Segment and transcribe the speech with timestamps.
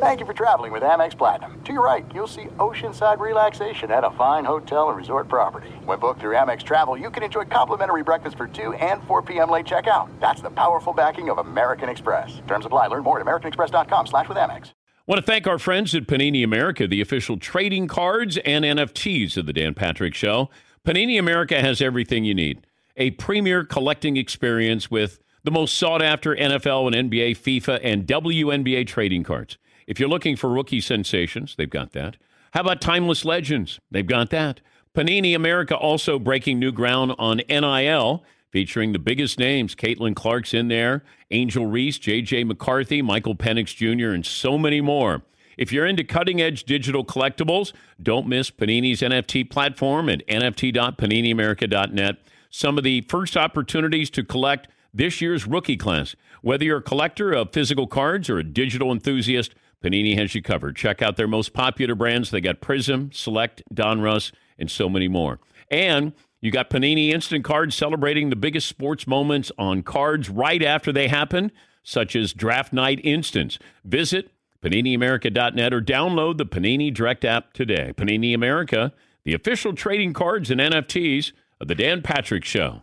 [0.00, 1.60] Thank you for traveling with Amex Platinum.
[1.64, 5.70] To your right, you'll see oceanside relaxation at a fine hotel and resort property.
[5.84, 9.50] When booked through Amex Travel, you can enjoy complimentary breakfast for 2 and 4 p.m.
[9.50, 10.08] late checkout.
[10.20, 12.40] That's the powerful backing of American Express.
[12.46, 12.86] Terms apply.
[12.86, 14.70] Learn more at americanexpress.com slash with Amex.
[15.08, 19.46] Want to thank our friends at Panini America, the official trading cards and NFTs of
[19.46, 20.48] the Dan Patrick Show.
[20.86, 22.64] Panini America has everything you need.
[22.96, 28.86] A premier collecting experience with the most sought after NFL and NBA, FIFA, and WNBA
[28.86, 29.58] trading cards.
[29.88, 32.18] If you're looking for rookie sensations, they've got that.
[32.52, 33.80] How about timeless legends?
[33.90, 34.60] They've got that.
[34.94, 39.74] Panini America also breaking new ground on NIL, featuring the biggest names.
[39.74, 42.44] Caitlin Clark's in there, Angel Reese, J.J.
[42.44, 45.22] McCarthy, Michael Penix Jr., and so many more.
[45.56, 52.16] If you're into cutting edge digital collectibles, don't miss Panini's NFT platform at nft.paniniamerica.net.
[52.50, 56.14] Some of the first opportunities to collect this year's rookie class.
[56.42, 60.76] Whether you're a collector of physical cards or a digital enthusiast, Panini has you covered.
[60.76, 62.30] Check out their most popular brands.
[62.30, 65.38] They got Prism, Select, Donruss, and so many more.
[65.70, 70.92] And you got Panini Instant Cards celebrating the biggest sports moments on cards right after
[70.92, 71.52] they happen,
[71.82, 73.58] such as Draft Night Instance.
[73.84, 74.30] Visit
[74.62, 77.92] PaniniAmerica.net or download the Panini Direct app today.
[77.96, 78.92] Panini America,
[79.24, 82.82] the official trading cards and NFTs of The Dan Patrick Show.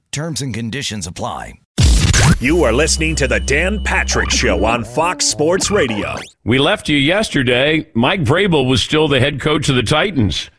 [0.11, 1.53] Terms and conditions apply.
[2.41, 6.15] You are listening to the Dan Patrick Show on Fox Sports Radio.
[6.43, 7.89] We left you yesterday.
[7.93, 10.49] Mike Vrabel was still the head coach of the Titans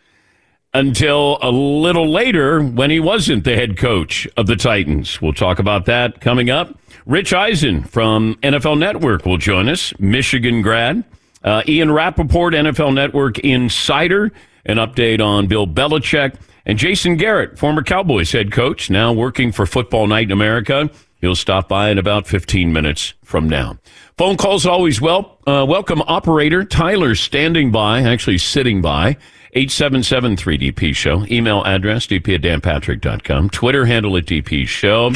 [0.73, 5.21] until a little later when he wasn't the head coach of the Titans.
[5.21, 6.79] We'll talk about that coming up.
[7.05, 11.05] Rich Eisen from NFL Network will join us, Michigan grad.
[11.45, 14.33] Uh, Ian Rapoport, NFL Network insider,
[14.65, 16.37] an update on Bill Belichick.
[16.65, 20.91] And Jason Garrett, former Cowboys head coach, now working for Football Night in America.
[21.21, 23.79] He'll stop by in about 15 minutes from now.
[24.19, 25.39] Phone calls always well.
[25.47, 29.17] Uh, welcome, operator Tyler, standing by, actually sitting by.
[29.55, 31.27] 877 3DP Show.
[31.31, 33.51] Email address dp at danpatrick.com.
[33.51, 35.13] Twitter handle at DP Show.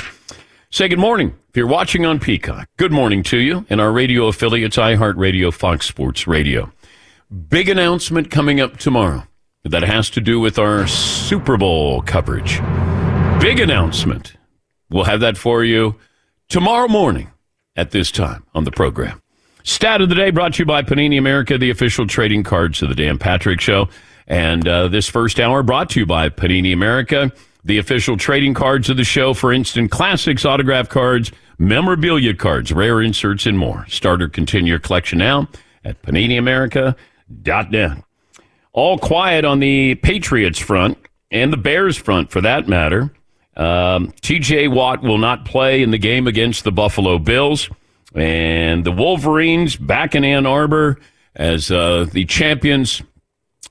[0.70, 1.34] Say good morning.
[1.48, 5.86] If you're watching on Peacock, good morning to you and our radio affiliates, iHeartRadio, Fox
[5.86, 6.70] Sports Radio.
[7.48, 9.26] Big announcement coming up tomorrow
[9.68, 12.60] that has to do with our Super Bowl coverage.
[13.40, 14.34] Big announcement.
[14.90, 15.96] We'll have that for you
[16.48, 17.30] tomorrow morning
[17.74, 19.20] at this time on the program.
[19.64, 22.88] Stat of the day brought to you by Panini America, the official trading cards of
[22.88, 23.88] the Dan Patrick Show.
[24.28, 27.32] And uh, this first hour brought to you by Panini America,
[27.64, 33.02] the official trading cards of the show for instant classics, autograph cards, memorabilia cards, rare
[33.02, 33.86] inserts, and more.
[33.88, 35.48] Start or continue your collection now
[35.84, 38.05] at PaniniAmerica.net.
[38.76, 40.98] All quiet on the Patriots front
[41.30, 43.10] and the Bears front, for that matter.
[43.56, 47.70] Um, TJ Watt will not play in the game against the Buffalo Bills.
[48.14, 50.98] And the Wolverines back in Ann Arbor
[51.34, 53.02] as uh, the champions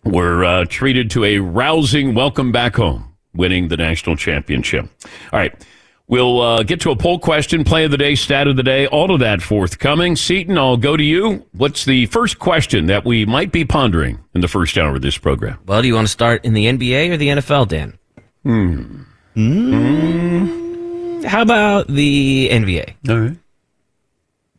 [0.04, 4.90] were uh, treated to a rousing welcome back home, winning the national championship.
[5.32, 5.54] All right.
[6.08, 8.86] We'll uh, get to a poll question, play of the day, stat of the day,
[8.86, 10.16] all of that forthcoming.
[10.16, 11.46] Seton, I'll go to you.
[11.54, 15.18] What's the first question that we might be pondering in the first hour of this
[15.18, 15.58] program?
[15.66, 17.98] Well, do you want to start in the NBA or the NFL, Dan?
[18.44, 19.02] Hmm.
[19.36, 21.26] Mm.
[21.26, 22.94] How about the NBA?
[23.10, 23.38] All right.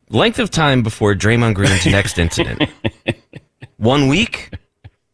[0.09, 2.69] Length of time before Draymond Green's next incident.
[3.77, 4.51] One week,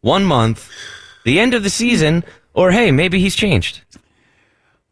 [0.01, 0.69] one month,
[1.25, 2.23] the end of the season,
[2.53, 3.81] or hey, maybe he's changed.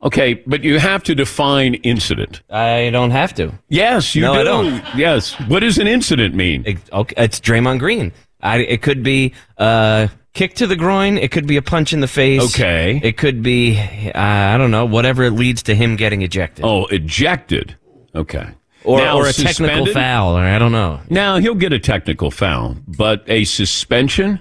[0.03, 2.41] Okay, but you have to define incident.
[2.49, 3.53] I don't have to.
[3.69, 4.39] Yes, you No, do.
[4.39, 4.83] I don't.
[4.97, 5.33] Yes.
[5.47, 6.63] What does an incident mean?
[6.65, 8.11] It, okay, it's Draymond Green.
[8.41, 11.19] I, it could be a kick to the groin.
[11.19, 12.41] It could be a punch in the face.
[12.55, 12.99] Okay.
[13.03, 16.65] It could be, uh, I don't know, whatever it leads to him getting ejected.
[16.65, 17.75] Oh, ejected.
[18.15, 18.47] Okay.
[18.83, 20.99] or, Now, or a technical foul, or I don't know.
[21.11, 24.39] Now he'll get a technical foul, but a suspension,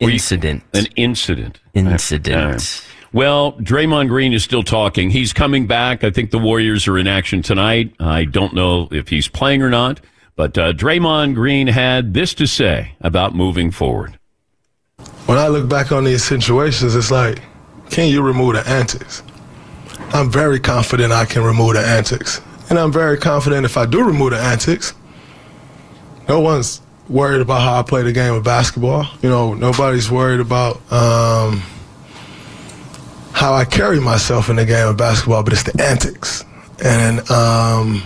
[0.00, 0.62] Were you- Incident.
[0.72, 1.58] an incident.
[1.74, 2.86] Incident.
[3.12, 5.10] Well, Draymond Green is still talking.
[5.10, 6.04] He's coming back.
[6.04, 7.92] I think the Warriors are in action tonight.
[7.98, 10.00] I don't know if he's playing or not,
[10.36, 14.16] but uh, Draymond Green had this to say about moving forward.
[15.26, 17.42] When I look back on these situations, it's like,
[17.90, 19.24] can you remove the antics?
[20.12, 22.40] I'm very confident I can remove the antics.
[22.68, 24.94] And I'm very confident if I do remove the antics,
[26.28, 29.06] no one's worried about how I play the game of basketball.
[29.20, 31.62] You know, nobody's worried about um,
[33.40, 36.44] how I carry myself in the game of basketball, but it's the antics.
[36.84, 38.02] And um,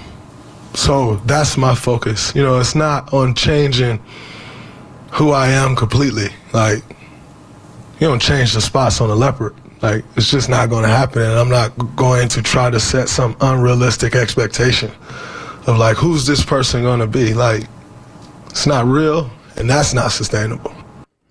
[0.75, 2.33] so that's my focus.
[2.37, 4.01] You know, it's not on changing
[5.11, 6.29] who I am completely.
[6.53, 6.85] Like,
[7.99, 9.57] you don't change the spots on a leopard.
[9.83, 11.23] Like, it's just not going to happen.
[11.23, 14.93] And I'm not going to try to set some unrealistic expectation
[15.67, 17.35] of, like, who's this person going to be?
[17.35, 17.65] Like,
[18.51, 20.73] it's not real, and that's not sustainable.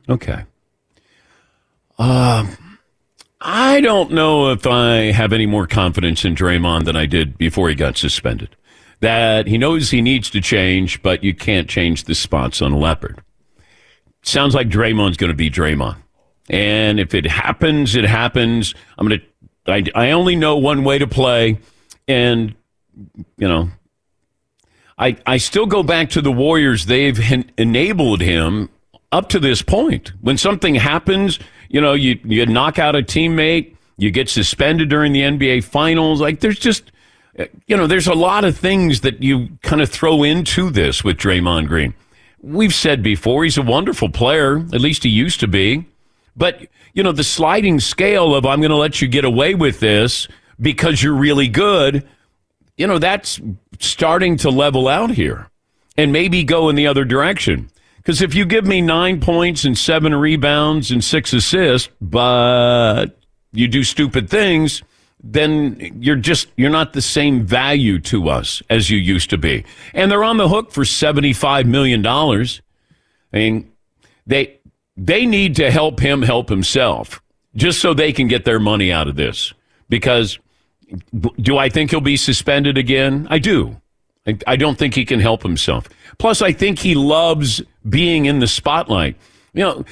[0.09, 0.43] Okay.
[1.97, 2.57] Um,
[3.45, 7.67] I don't know if I have any more confidence in Draymond than I did before
[7.67, 8.55] he got suspended.
[9.01, 12.77] That he knows he needs to change, but you can't change the spots on a
[12.77, 13.21] leopard.
[14.21, 15.97] Sounds like Draymond's going to be Draymond.
[16.49, 18.73] And if it happens, it happens.
[18.97, 21.59] I'm going to, I, I only know one way to play.
[22.07, 22.55] And,
[23.37, 23.69] you know,
[24.97, 26.85] I, I still go back to the Warriors.
[26.85, 27.19] They've
[27.57, 28.69] enabled him
[29.11, 30.13] up to this point.
[30.21, 31.39] When something happens,
[31.73, 36.21] you know, you, you knock out a teammate, you get suspended during the NBA finals.
[36.21, 36.91] Like there's just,
[37.65, 41.17] you know, there's a lot of things that you kind of throw into this with
[41.17, 41.95] Draymond Green.
[42.41, 44.57] We've said before, he's a wonderful player.
[44.57, 45.85] At least he used to be.
[46.35, 49.79] But, you know, the sliding scale of I'm going to let you get away with
[49.79, 50.27] this
[50.61, 52.07] because you're really good,
[52.77, 53.41] you know, that's
[53.79, 55.49] starting to level out here
[55.97, 57.71] and maybe go in the other direction.
[58.03, 63.07] Because if you give me nine points and seven rebounds and six assists, but
[63.53, 64.83] you do stupid things,
[65.23, 69.63] then you're just you're not the same value to us as you used to be.
[69.93, 72.61] And they're on the hook for seventy five million dollars.
[73.31, 73.71] I mean,
[74.27, 74.59] they
[74.97, 77.21] they need to help him help himself,
[77.55, 79.53] just so they can get their money out of this.
[79.87, 80.39] Because
[81.41, 83.27] do I think he'll be suspended again?
[83.29, 83.79] I do.
[84.27, 85.87] I, I don't think he can help himself.
[86.17, 89.15] Plus, I think he loves being in the spotlight.
[89.53, 89.85] You know,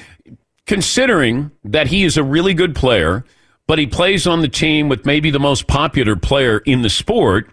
[0.66, 3.24] considering that he is a really good player,
[3.66, 7.50] but he plays on the team with maybe the most popular player in the sport.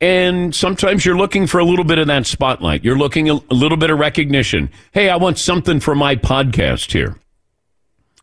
[0.00, 2.84] And sometimes you're looking for a little bit of that spotlight.
[2.84, 4.70] You're looking a, little bit of recognition.
[4.92, 7.16] Hey, I want something for my podcast here.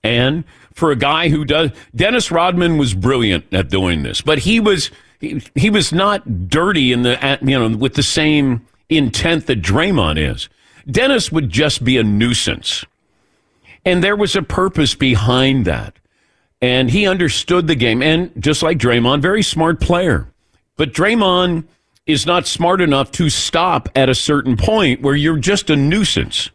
[0.03, 0.43] And
[0.73, 4.91] for a guy who does, Dennis Rodman was brilliant at doing this, but he was
[5.19, 10.17] he, he was not dirty in the you know with the same intent that Draymond
[10.17, 10.49] is.
[10.91, 12.85] Dennis would just be a nuisance.
[13.85, 15.95] And there was a purpose behind that.
[16.61, 18.01] And he understood the game.
[18.01, 20.27] And just like Draymond, very smart player.
[20.75, 21.65] But Draymond
[22.05, 26.49] is not smart enough to stop at a certain point where you're just a nuisance.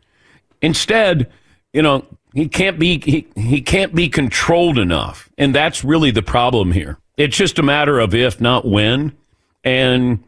[0.60, 1.31] Instead,
[1.72, 2.04] you know,
[2.34, 5.31] he can't be he, he can't be controlled enough.
[5.38, 6.98] And that's really the problem here.
[7.16, 9.12] It's just a matter of if, not when.
[9.62, 10.25] And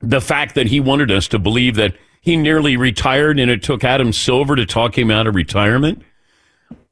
[0.00, 1.96] the fact that he wanted us to believe that
[2.28, 6.02] he nearly retired and it took Adam Silver to talk him out of retirement.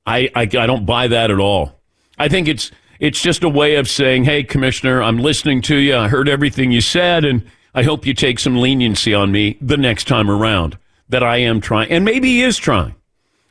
[0.06, 1.81] I, I, I don't buy that at all.
[2.19, 5.97] I think it's it's just a way of saying, "Hey, commissioner, I'm listening to you.
[5.97, 7.44] I heard everything you said, and
[7.75, 10.79] I hope you take some leniency on me the next time around."
[11.09, 12.97] That I am trying, and maybe he is trying,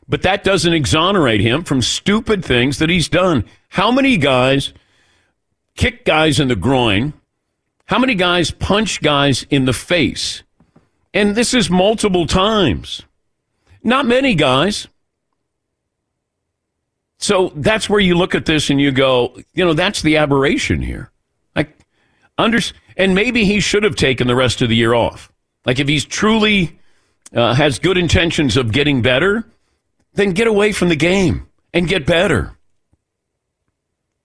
[0.08, 3.44] but that doesn't exonerate him from stupid things that he's done.
[3.70, 4.74] How many guys
[5.74, 7.14] kick guys in the groin
[7.86, 10.42] how many guys punch guys in the face?
[11.16, 13.00] And this is multiple times.
[13.82, 14.86] Not many guys.
[17.16, 20.82] So that's where you look at this and you go, you know, that's the aberration
[20.82, 21.10] here.
[21.54, 21.70] Like,
[22.36, 22.58] under,
[22.98, 25.32] and maybe he should have taken the rest of the year off.
[25.64, 26.78] Like, if he's truly
[27.34, 29.48] uh, has good intentions of getting better,
[30.12, 32.58] then get away from the game and get better.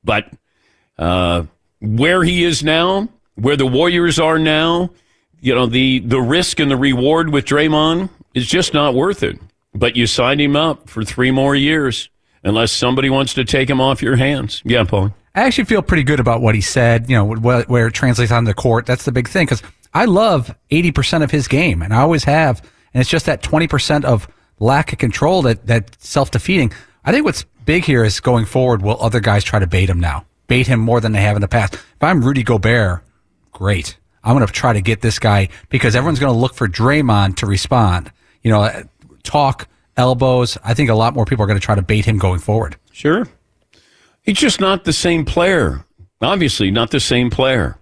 [0.03, 0.29] But
[0.97, 1.43] uh,
[1.79, 4.89] where he is now, where the Warriors are now,
[5.41, 9.39] you know, the, the risk and the reward with Draymond is just not worth it.
[9.73, 12.09] But you signed him up for three more years
[12.43, 14.61] unless somebody wants to take him off your hands.
[14.65, 15.13] Yeah, Paul.
[15.33, 18.43] I actually feel pretty good about what he said, you know, where it translates on
[18.43, 18.85] the court.
[18.85, 22.61] That's the big thing because I love 80% of his game and I always have.
[22.93, 24.27] And it's just that 20% of
[24.59, 26.73] lack of control that, that self defeating.
[27.05, 29.99] I think what's big here is going forward, will other guys try to bait him
[29.99, 30.25] now?
[30.47, 31.75] Bait him more than they have in the past.
[31.75, 33.01] If I'm Rudy Gobert,
[33.53, 33.97] great.
[34.23, 37.37] I'm going to try to get this guy because everyone's going to look for Draymond
[37.37, 38.11] to respond.
[38.43, 38.83] You know,
[39.23, 40.57] talk, elbows.
[40.63, 42.75] I think a lot more people are going to try to bait him going forward.
[42.91, 43.27] Sure.
[44.21, 45.85] He's just not the same player.
[46.21, 47.77] Obviously, not the same player.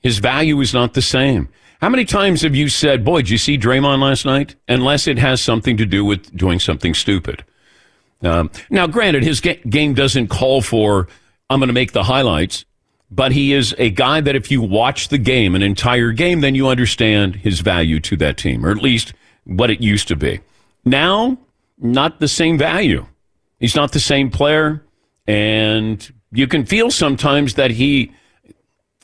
[0.00, 1.48] His value is not the same.
[1.80, 4.54] How many times have you said, boy, did you see Draymond last night?
[4.68, 7.44] Unless it has something to do with doing something stupid.
[8.22, 11.08] Um, now, granted, his ga- game doesn't call for,
[11.50, 12.64] I'm going to make the highlights
[13.14, 16.54] but he is a guy that if you watch the game, an entire game, then
[16.54, 19.12] you understand his value to that team, or at least
[19.44, 20.40] what it used to be.
[20.84, 21.38] now,
[21.78, 23.04] not the same value.
[23.58, 24.84] He's not the same player.
[25.26, 28.12] And you can feel sometimes that he,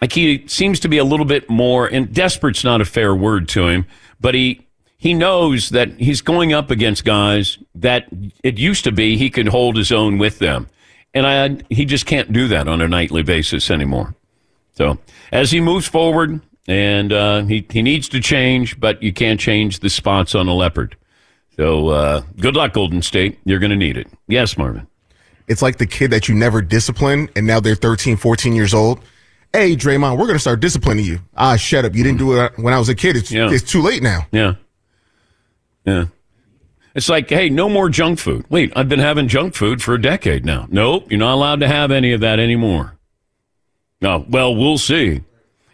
[0.00, 3.48] like he seems to be a little bit more, and desperate's not a fair word
[3.50, 3.84] to him,
[4.20, 8.06] but he, he knows that he's going up against guys that
[8.44, 10.68] it used to be he could hold his own with them.
[11.14, 14.14] And I, he just can't do that on a nightly basis anymore.
[14.74, 14.98] So
[15.32, 19.80] as he moves forward, and uh, he, he needs to change, but you can't change
[19.80, 20.96] the spots on a leopard.
[21.56, 23.38] So uh, good luck, Golden State.
[23.44, 24.06] You're going to need it.
[24.28, 24.86] Yes, Marvin.
[25.48, 29.00] It's like the kid that you never disciplined, and now they're 13, 14 years old.
[29.52, 31.20] Hey, Draymond, we're going to start disciplining you.
[31.34, 31.94] Ah, shut up.
[31.96, 33.16] You didn't do it when I was a kid.
[33.16, 33.50] It's, Yeah.
[33.50, 34.26] it's too late now.
[34.30, 34.54] Yeah.
[35.86, 36.04] Yeah.
[36.98, 38.44] It's like, hey, no more junk food.
[38.48, 40.66] Wait, I've been having junk food for a decade now.
[40.68, 42.98] Nope, you're not allowed to have any of that anymore.
[44.00, 45.20] No, well, we'll see.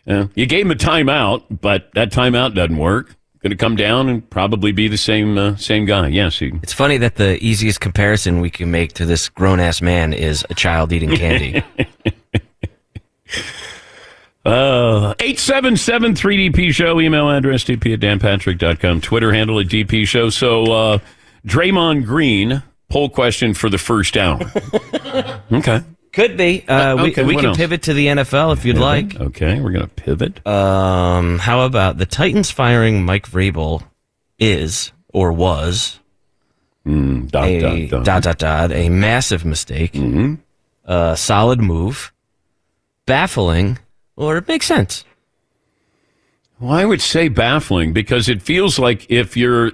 [0.04, 0.26] Yeah.
[0.34, 3.16] You gave him a timeout, but that timeout doesn't work.
[3.40, 6.08] Going to come down and probably be the same uh, same guy.
[6.08, 9.80] Yes, he, It's funny that the easiest comparison we can make to this grown ass
[9.80, 11.64] man is a child eating candy.
[14.44, 20.28] Uh, 877 3DP Show, email address dp at danpatrick.com, Twitter handle at DP Show.
[20.28, 20.98] So, uh,
[21.46, 24.40] Draymond Green, poll question for the first hour.
[25.52, 25.80] okay.
[26.12, 26.64] Could be.
[26.68, 27.56] Uh, we okay, we what can else?
[27.56, 29.18] pivot to the NFL if you'd like.
[29.20, 30.46] Okay, we're going to pivot.
[30.46, 33.82] Um, how about the Titans firing Mike Vrabel
[34.38, 35.98] is or was
[36.86, 38.22] Mm, dot, a dot, dot.
[38.22, 40.38] dot dot a massive mistake, Mhm.
[40.84, 42.12] a solid move,
[43.06, 43.78] baffling,
[44.16, 45.04] or it makes sense.
[46.60, 49.72] Well, I would say baffling because it feels like if you're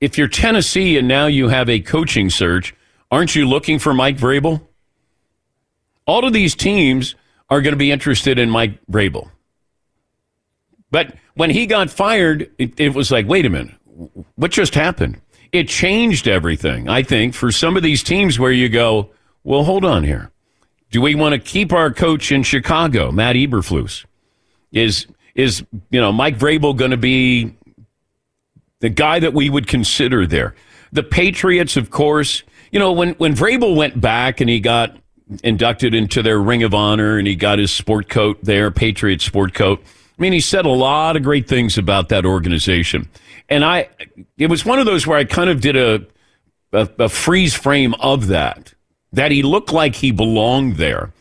[0.00, 2.74] if you're Tennessee and now you have a coaching search,
[3.10, 4.60] aren't you looking for Mike Vrabel?
[6.06, 7.14] All of these teams
[7.48, 9.30] are going to be interested in Mike Vrabel.
[10.90, 13.74] But when he got fired, it, it was like, wait a minute,
[14.36, 15.20] what just happened?
[15.52, 19.10] It changed everything, I think, for some of these teams where you go,
[19.42, 20.30] well, hold on here.
[20.94, 24.04] Do we want to keep our coach in Chicago, Matt Eberflus?
[24.70, 27.52] Is is you know Mike Vrabel going to be
[28.78, 30.54] the guy that we would consider there?
[30.92, 32.44] The Patriots, of course.
[32.70, 34.96] You know when when Vrabel went back and he got
[35.42, 39.52] inducted into their Ring of Honor and he got his sport coat there, Patriot sport
[39.52, 39.82] coat.
[40.16, 43.08] I mean, he said a lot of great things about that organization,
[43.48, 43.88] and I
[44.38, 46.06] it was one of those where I kind of did a
[46.72, 48.73] a, a freeze frame of that
[49.14, 51.12] that he looked like he belonged there.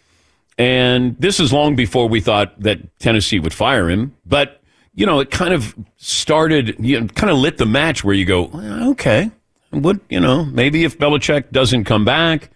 [0.58, 4.16] And this is long before we thought that Tennessee would fire him.
[4.26, 4.62] But,
[4.94, 8.26] you know, it kind of started, you know, kind of lit the match where you
[8.26, 8.52] go,
[8.92, 9.32] okay,
[9.72, 12.50] what, you know, maybe if Belichick doesn't come back,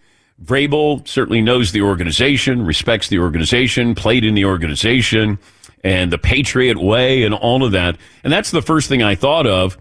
[0.44, 5.40] Vrabel certainly knows the organization, respects the organization, played in the organization,
[5.84, 7.98] and the Patriot way and all of that.
[8.24, 9.78] And that's the first thing I thought of.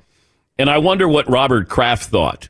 [0.58, 2.48] And I wonder what Robert Kraft thought.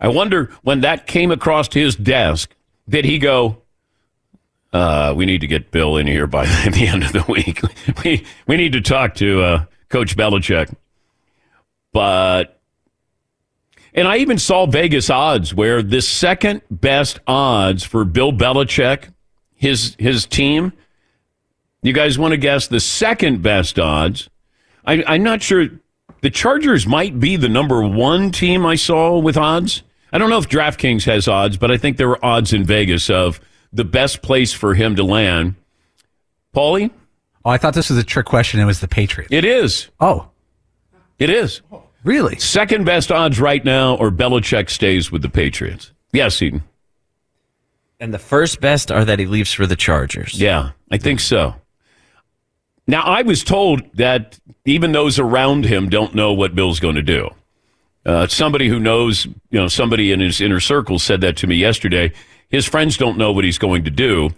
[0.00, 2.54] I wonder when that came across his desk,
[2.88, 3.62] did he go,
[4.72, 7.60] uh, we need to get Bill in here by the end of the week.
[8.04, 10.72] We we need to talk to uh, Coach Belichick.
[11.92, 12.60] But
[13.92, 19.12] and I even saw Vegas odds where the second best odds for Bill Belichick,
[19.54, 20.72] his his team.
[21.82, 24.28] You guys want to guess the second best odds?
[24.84, 25.68] I, I'm not sure.
[26.20, 29.82] The Chargers might be the number one team I saw with odds.
[30.12, 33.08] I don't know if DraftKings has odds, but I think there were odds in Vegas
[33.10, 33.40] of
[33.72, 35.54] the best place for him to land.
[36.54, 36.90] Paulie,
[37.44, 38.60] Oh, I thought this was a trick question.
[38.60, 39.32] It was the Patriots.
[39.32, 39.88] it is.
[39.98, 40.28] Oh,
[41.18, 41.62] It is.
[42.04, 42.36] really?
[42.38, 45.92] Second best odds right now, or Belichick stays with the Patriots.
[46.12, 46.64] Yes, Eden.
[47.98, 50.38] And the first best are that he leaves for the Chargers.
[50.40, 51.54] Yeah, I think so.
[52.86, 57.02] Now, I was told that even those around him don't know what Bill's going to
[57.02, 57.30] do.
[58.04, 61.56] Uh, somebody who knows, you know, somebody in his inner circle said that to me
[61.56, 62.12] yesterday.
[62.48, 64.30] His friends don't know what he's going to do,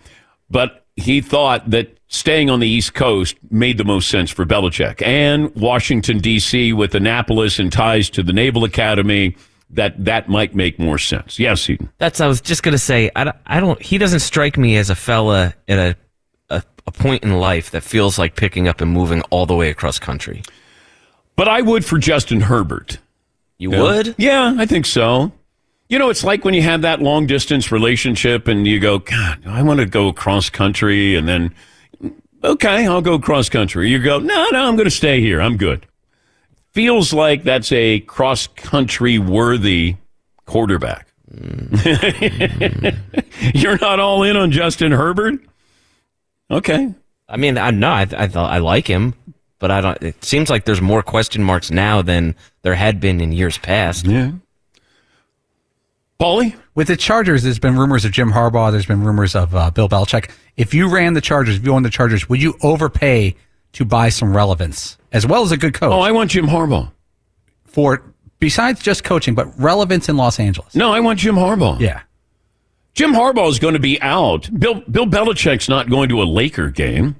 [0.51, 5.01] but he thought that staying on the East Coast made the most sense for Belichick
[5.03, 6.73] and Washington D.C.
[6.73, 9.37] with Annapolis and ties to the Naval Academy.
[9.71, 11.39] That that might make more sense.
[11.39, 11.89] Yes, Eden.
[11.97, 13.11] That's I was just gonna say.
[13.17, 13.81] I don't, I don't.
[13.81, 15.97] He doesn't strike me as a fella at a,
[16.51, 19.71] a a point in life that feels like picking up and moving all the way
[19.71, 20.43] across country.
[21.37, 22.99] But I would for Justin Herbert.
[23.63, 24.17] You would?
[24.19, 25.31] Yeah, I think so.
[25.89, 29.47] You know, it's like when you have that long distance relationship and you go, God,
[29.47, 31.15] I want to go cross country.
[31.15, 31.55] And then,
[32.43, 33.89] okay, I'll go cross country.
[33.89, 35.41] You go, no, no, I'm going to stay here.
[35.41, 35.87] I'm good.
[36.73, 39.95] Feels like that's a cross country worthy
[40.45, 41.07] quarterback.
[43.55, 45.39] You're not all in on Justin Herbert?
[46.51, 46.93] Okay.
[47.29, 48.13] I mean, I'm not.
[48.13, 49.15] I, I, I like him,
[49.63, 50.03] but I don't.
[50.03, 54.05] It seems like there's more question marks now than there had been in years past.
[54.05, 54.33] Yeah.
[56.21, 56.57] Paulie?
[56.75, 58.73] With the Chargers, there's been rumors of Jim Harbaugh.
[58.73, 60.31] There's been rumors of uh, Bill Belichick.
[60.57, 63.37] If you ran the Chargers, if you owned the Chargers, would you overpay
[63.75, 65.93] to buy some relevance as well as a good coach?
[65.93, 66.91] Oh, I want Jim Harbaugh.
[67.65, 68.03] for
[68.41, 70.75] besides just coaching, but relevance in Los Angeles.
[70.75, 71.79] No, I want Jim Harbaugh.
[71.79, 72.03] Yeah.
[72.95, 74.51] Jim Harbaugh is going to be out.
[74.59, 77.15] Bill Bill Belichick's not going to a Laker game.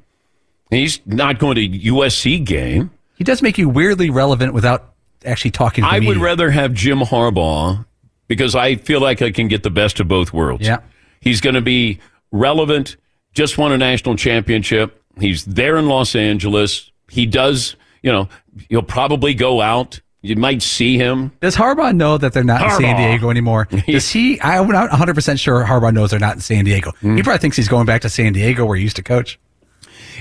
[0.73, 2.91] He's not going to USC game.
[3.17, 7.85] He does make you weirdly relevant without actually talking I would rather have Jim Harbaugh
[8.27, 10.67] because I feel like I can get the best of both worlds.
[10.67, 10.79] Yeah.
[11.21, 12.01] He's going to be
[12.33, 12.97] relevant,
[13.35, 15.03] just won a national championship.
[15.21, 16.91] He's there in Los Angeles.
[17.09, 18.29] He does, you know,
[18.69, 20.01] he'll probably go out.
[20.23, 21.33] You might see him.
[21.41, 23.67] Does Harbaugh know that they're not in San Diego anymore?
[23.87, 24.41] Does he?
[24.41, 26.93] I'm not 100 percent sure Harbaugh knows they're not in San Diego.
[27.01, 27.17] Hmm.
[27.17, 29.41] He probably thinks he's going back to San Diego where he used to coach.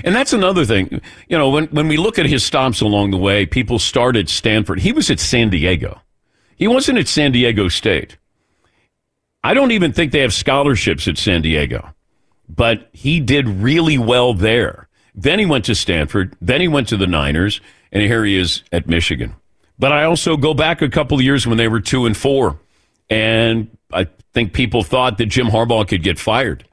[0.04, 1.00] And that's another thing.
[1.28, 4.80] You know, when, when we look at his stops along the way, people started Stanford.
[4.80, 6.00] He was at San Diego.
[6.56, 8.16] He wasn't at San Diego State.
[9.44, 11.94] I don't even think they have scholarships at San Diego,
[12.48, 14.88] but he did really well there.
[15.14, 16.36] Then he went to Stanford.
[16.40, 19.34] Then he went to the Niners, and here he is at Michigan.
[19.78, 22.60] But I also go back a couple of years when they were two and four,
[23.10, 26.64] and I think people thought that Jim Harbaugh could get fired,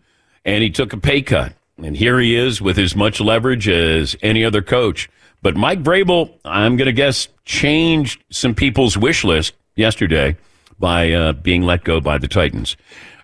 [0.46, 1.54] and he took a pay cut.
[1.84, 5.10] And here he is with as much leverage as any other coach.
[5.42, 10.36] But Mike Vrabel, I'm going to guess, changed some people's wish list yesterday
[10.78, 12.76] by uh, being let go by the Titans.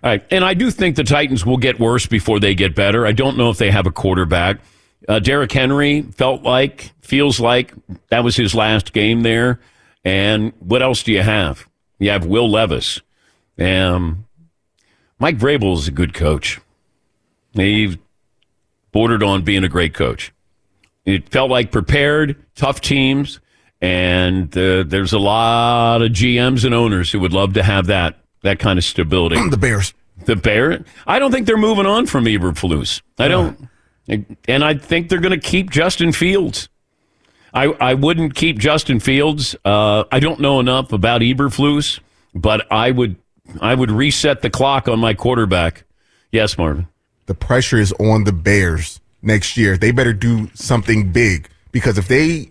[0.02, 0.24] All right.
[0.30, 3.06] And I do think the Titans will get worse before they get better.
[3.06, 4.58] I don't know if they have a quarterback.
[5.08, 7.72] Uh, Derrick Henry felt like, feels like
[8.08, 9.60] that was his last game there.
[10.04, 11.66] And what else do you have?
[11.98, 13.00] You have Will Levis.
[13.58, 14.26] Um,
[15.18, 16.60] Mike Vrabel is a good coach.
[17.54, 17.98] He
[18.96, 20.32] bordered on being a great coach.
[21.04, 23.40] It felt like prepared, tough teams,
[23.82, 28.20] and uh, there's a lot of GMs and owners who would love to have that
[28.40, 29.36] that kind of stability.
[29.50, 29.92] the Bears.
[30.24, 33.02] The Bear, I don't think they're moving on from Eberflus.
[33.18, 33.68] I don't,
[34.48, 36.70] and I think they're going to keep Justin Fields.
[37.52, 39.54] I I wouldn't keep Justin Fields.
[39.62, 42.00] Uh, I don't know enough about Eberflus,
[42.34, 43.16] but I would
[43.60, 45.84] I would reset the clock on my quarterback.
[46.32, 46.88] Yes, Marvin.
[47.26, 49.76] The pressure is on the Bears next year.
[49.76, 52.50] They better do something big because if they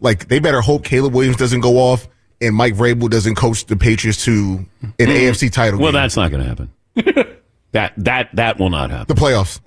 [0.00, 2.08] like, they better hope Caleb Williams doesn't go off
[2.40, 5.78] and Mike Vrabel doesn't coach the Patriots to an AFC title.
[5.78, 6.00] Well, game.
[6.00, 6.70] that's not going to happen.
[7.72, 9.14] that that that will not happen.
[9.14, 9.60] the playoffs,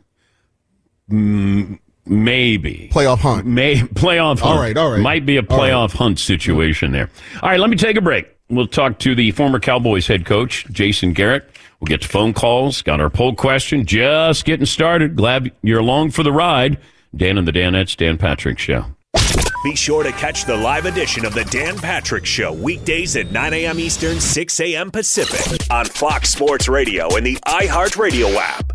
[1.09, 3.47] mm, Maybe playoff hunt.
[3.47, 4.39] May playoff.
[4.39, 4.43] Hunt.
[4.43, 5.01] All right, all right.
[5.01, 5.71] Might be a All right.
[5.71, 7.09] playoff hunt situation there.
[7.41, 8.27] All right, let me take a break.
[8.47, 11.49] We'll talk to the former Cowboys head coach Jason Garrett.
[11.79, 12.81] We'll get to phone calls.
[12.81, 15.15] Got our poll question just getting started.
[15.15, 16.79] Glad you're along for the ride.
[17.15, 18.85] Dan and the Danettes, Dan Patrick Show.
[19.63, 23.53] Be sure to catch the live edition of the Dan Patrick Show weekdays at 9
[23.53, 23.79] a.m.
[23.79, 24.91] Eastern, 6 a.m.
[24.91, 28.74] Pacific on Fox Sports Radio and the iHeartRadio app.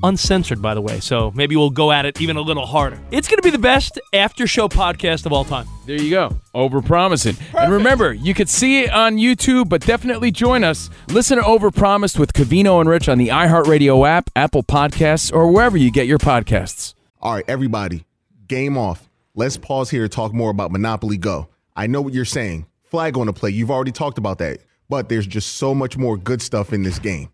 [0.00, 0.08] Mm-hmm.
[0.08, 1.00] uncensored, by the way.
[1.00, 2.98] So maybe we'll go at it even a little harder.
[3.10, 5.66] It's going to be the best after show podcast of all time.
[5.86, 6.36] There you go.
[6.54, 7.38] Overpromising.
[7.54, 10.88] And remember, you could see it on YouTube, but definitely join us.
[11.08, 15.76] Listen to Overpromised with Covino and Rich on the iHeartRadio app, Apple Podcasts, or wherever
[15.76, 16.94] you get your podcasts.
[17.20, 18.06] All right, everybody,
[18.48, 19.08] game off.
[19.34, 21.48] Let's pause here to talk more about Monopoly Go.
[21.76, 22.66] I know what you're saying.
[22.84, 23.50] Flag on the play.
[23.50, 24.60] You've already talked about that.
[24.88, 27.28] But there's just so much more good stuff in this game.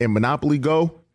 [0.00, 1.00] In Monopoly Go,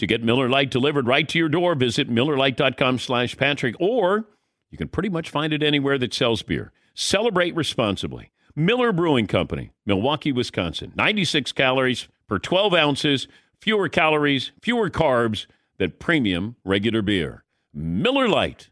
[0.00, 4.24] To get Miller Lite delivered right to your door, visit MillerLite.com slash Patrick, or
[4.70, 6.72] you can pretty much find it anywhere that sells beer.
[6.94, 8.32] Celebrate responsibly.
[8.56, 10.94] Miller Brewing Company, Milwaukee, Wisconsin.
[10.96, 13.28] 96 calories per 12 ounces,
[13.60, 15.44] fewer calories, fewer carbs
[15.76, 17.44] than premium regular beer.
[17.74, 18.70] Miller Lite.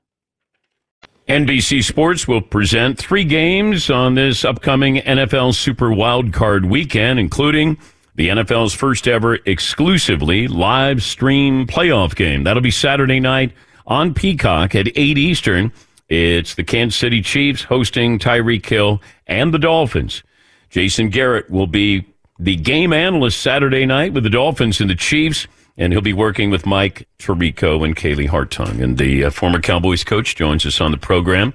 [1.29, 7.77] NBC Sports will present three games on this upcoming NFL Super Wildcard weekend, including
[8.19, 12.43] the NFL's first ever exclusively live stream playoff game.
[12.43, 13.53] That'll be Saturday night
[13.87, 15.73] on Peacock at 8 Eastern.
[16.09, 20.25] It's the Kansas City Chiefs hosting Tyreek Hill and the Dolphins.
[20.69, 22.07] Jason Garrett will be
[22.41, 26.51] the game analyst Saturday night with the Dolphins and the Chiefs, and he'll be working
[26.51, 28.83] with Mike Tirico and Kaylee Hartung.
[28.83, 31.55] And the uh, former Cowboys coach joins us on the program.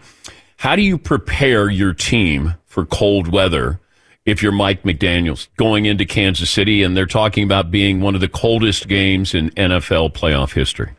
[0.55, 3.81] How do you prepare your team for cold weather
[4.25, 8.21] if you're Mike McDaniels going into Kansas City and they're talking about being one of
[8.21, 10.91] the coldest games in NFL playoff history?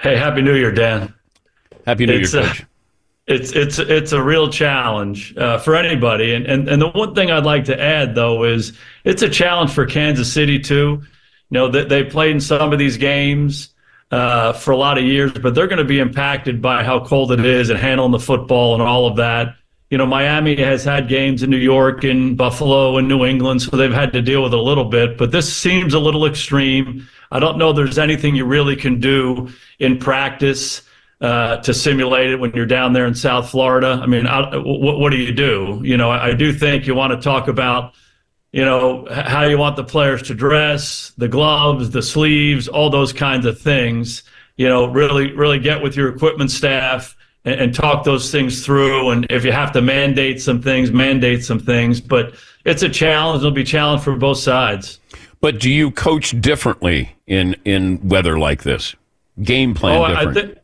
[0.00, 1.14] Hey, happy New Year, Dan.
[1.86, 2.66] Happy New It's, Year, uh, Coach.
[3.26, 7.30] It's it's it's a real challenge uh, for anybody, and, and and the one thing
[7.30, 8.72] I'd like to add though is
[9.04, 11.02] it's a challenge for Kansas City too.
[11.02, 11.06] You
[11.50, 13.72] know that they played in some of these games
[14.10, 17.30] uh, for a lot of years, but they're going to be impacted by how cold
[17.30, 19.54] it is and handling the football and all of that.
[19.90, 23.76] You know, Miami has had games in New York and Buffalo and New England, so
[23.76, 25.18] they've had to deal with it a little bit.
[25.18, 27.08] But this seems a little extreme.
[27.32, 29.50] I don't know there's anything you really can do
[29.80, 30.82] in practice
[31.20, 33.98] uh, to simulate it when you're down there in South Florida.
[34.00, 35.80] I mean, what, what do you do?
[35.82, 37.94] You know, I, I do think you want to talk about,
[38.52, 43.12] you know, how you want the players to dress, the gloves, the sleeves, all those
[43.12, 44.22] kinds of things.
[44.56, 49.10] You know, really, really get with your equipment staff and, and talk those things through.
[49.10, 52.00] And if you have to mandate some things, mandate some things.
[52.00, 53.40] But it's a challenge.
[53.40, 55.00] It'll be a challenge for both sides.
[55.40, 58.94] But do you coach differently in in weather like this?
[59.42, 60.34] Game plan Oh, I different.
[60.34, 60.58] think,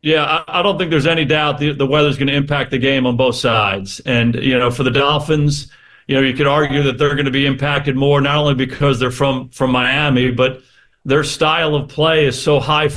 [0.00, 2.78] yeah, I, I don't think there's any doubt the, the weather's going to impact the
[2.78, 4.00] game on both sides.
[4.00, 5.70] And, you know, for the Dolphins,
[6.08, 8.98] you know, you could argue that they're going to be impacted more, not only because
[8.98, 10.62] they're from, from Miami, but
[11.04, 12.88] their style of play is so high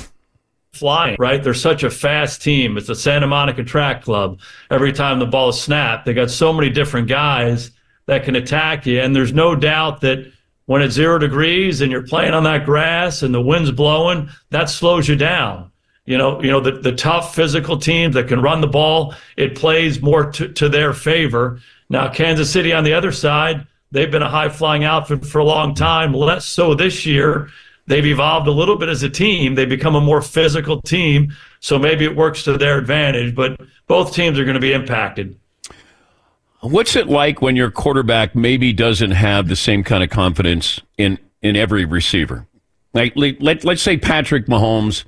[0.76, 1.44] flying, right?
[1.44, 2.78] They're such a fast team.
[2.78, 4.40] It's the Santa Monica Track Club.
[4.70, 7.72] Every time the ball is snapped, they got so many different guys
[8.06, 9.00] that can attack you.
[9.00, 10.32] And there's no doubt that
[10.66, 14.70] when it's zero degrees and you're playing on that grass and the wind's blowing, that
[14.70, 15.72] slows you down.
[16.06, 19.56] You know, you know the, the tough physical teams that can run the ball, it
[19.56, 21.60] plays more to, to their favor.
[21.90, 25.46] Now, Kansas City on the other side, They've been a high flying outfit for a
[25.46, 27.50] long time, less so this year.
[27.88, 29.56] They've evolved a little bit as a team.
[29.56, 31.34] They become a more physical team.
[31.60, 35.38] So maybe it works to their advantage, but both teams are going to be impacted.
[36.62, 41.20] What's it like when your quarterback maybe doesn't have the same kind of confidence in,
[41.44, 42.48] in every receiver?
[42.94, 45.04] Like, let, let's say Patrick Mahomes,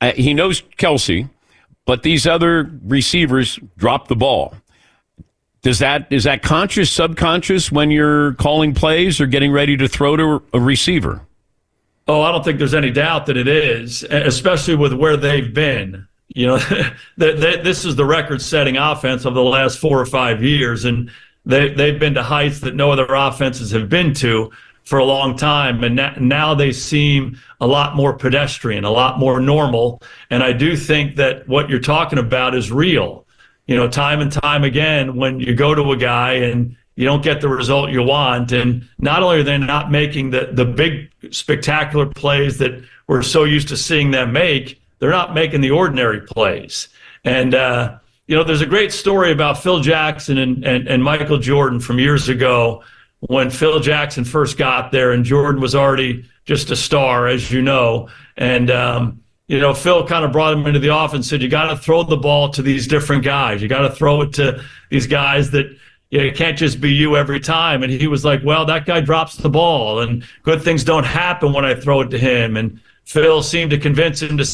[0.00, 1.28] uh, he knows Kelce,
[1.84, 4.54] but these other receivers drop the ball.
[5.62, 10.16] Does that is that conscious, subconscious when you're calling plays or getting ready to throw
[10.16, 11.22] to a receiver?
[12.10, 16.08] Oh, I don't think there's any doubt that it is, especially with where they've been.
[16.26, 16.58] You know,
[17.16, 21.08] they, they, this is the record-setting offense of the last four or five years, and
[21.46, 24.50] they they've been to heights that no other offenses have been to
[24.82, 29.38] for a long time, and now they seem a lot more pedestrian, a lot more
[29.38, 30.02] normal.
[30.30, 33.24] And I do think that what you're talking about is real
[33.70, 37.22] you know, time and time again when you go to a guy and you don't
[37.22, 38.52] get the result you want.
[38.52, 43.44] And not only are they not making the, the big spectacular plays that we're so
[43.44, 46.88] used to seeing them make, they're not making the ordinary plays.
[47.24, 51.38] And, uh, you know, there's a great story about Phil Jackson and, and, and Michael
[51.38, 52.82] Jordan from years ago
[53.20, 57.62] when Phil Jackson first got there and Jordan was already just a star, as you
[57.62, 58.10] know.
[58.36, 61.48] And, um, you know, Phil kind of brought him into the office and said, you
[61.48, 63.62] got to throw the ball to these different guys.
[63.62, 65.74] You got to throw it to these guys that
[66.10, 67.82] you know, it can't just be you every time.
[67.82, 71.52] And he was like, well, that guy drops the ball and good things don't happen
[71.52, 72.56] when I throw it to him.
[72.56, 74.44] And Phil seemed to convince him to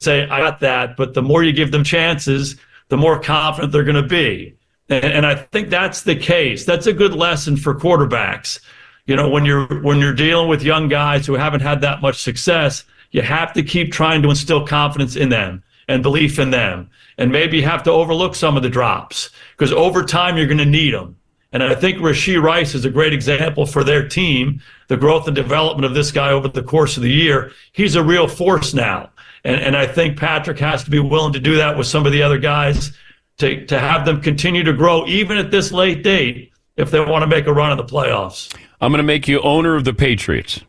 [0.00, 0.96] say, I got that.
[0.96, 2.56] But the more you give them chances,
[2.88, 4.56] the more confident they're going to be.
[4.88, 6.64] And, and I think that's the case.
[6.64, 8.60] That's a good lesson for quarterbacks.
[9.06, 12.20] You know, when you're when you're dealing with young guys who haven't had that much
[12.22, 16.90] success, you have to keep trying to instill confidence in them and belief in them.
[17.18, 20.66] And maybe have to overlook some of the drops because over time you're going to
[20.66, 21.16] need them.
[21.52, 25.34] And I think Rashee Rice is a great example for their team, the growth and
[25.34, 27.52] development of this guy over the course of the year.
[27.72, 29.08] He's a real force now.
[29.44, 32.12] And, and I think Patrick has to be willing to do that with some of
[32.12, 32.92] the other guys
[33.38, 37.22] to, to have them continue to grow, even at this late date, if they want
[37.22, 38.54] to make a run in the playoffs.
[38.80, 40.60] I'm going to make you owner of the Patriots.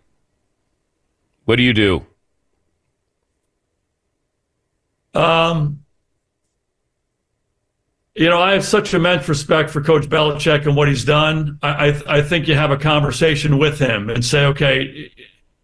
[1.46, 2.06] What do you do?
[5.14, 5.84] Um,
[8.18, 11.60] you know, I have such immense respect for Coach Belichick and what he's done.
[11.62, 15.12] I, I, I think you have a conversation with him and say, okay,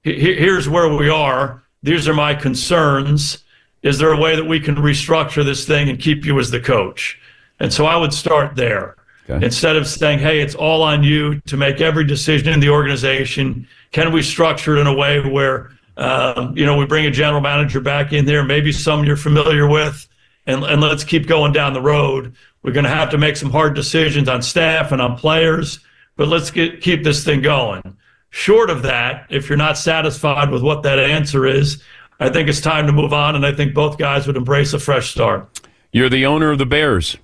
[0.03, 1.63] here's where we are.
[1.81, 3.43] These are my concerns.
[3.81, 6.59] Is there a way that we can restructure this thing and keep you as the
[6.59, 7.19] coach?
[7.59, 8.97] And so I would start there.
[9.29, 9.45] Okay.
[9.45, 13.67] Instead of saying, hey, it's all on you to make every decision in the organization,
[13.91, 17.41] can we structure it in a way where um, you know, we bring a general
[17.41, 20.07] manager back in there, maybe some you're familiar with,
[20.45, 22.35] and, and let's keep going down the road.
[22.61, 25.79] We're going to have to make some hard decisions on staff and on players,
[26.15, 27.97] but let's get, keep this thing going.
[28.29, 31.83] Short of that, if you're not satisfied with what that answer is,
[32.19, 34.79] I think it's time to move on, and I think both guys would embrace a
[34.79, 35.61] fresh start.
[35.91, 37.17] You're the owner of the Bears.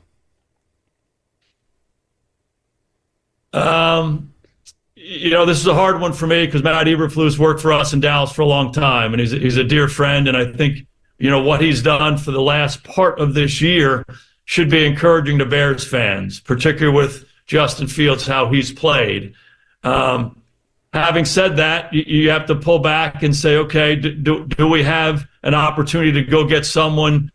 [3.53, 4.33] Um,
[4.95, 7.93] you know, this is a hard one for me because Matt Eberflus worked for us
[7.93, 10.85] in Dallas for a long time, and he's he's a dear friend, and I think
[11.19, 14.05] you know what he's done for the last part of this year
[14.45, 19.33] should be encouraging to Bears fans, particularly with Justin Fields how he's played.
[19.83, 20.41] Um,
[20.93, 24.83] having said that, you, you, have to pull back and say, okay, do, do we
[24.83, 27.31] have an opportunity to go get someone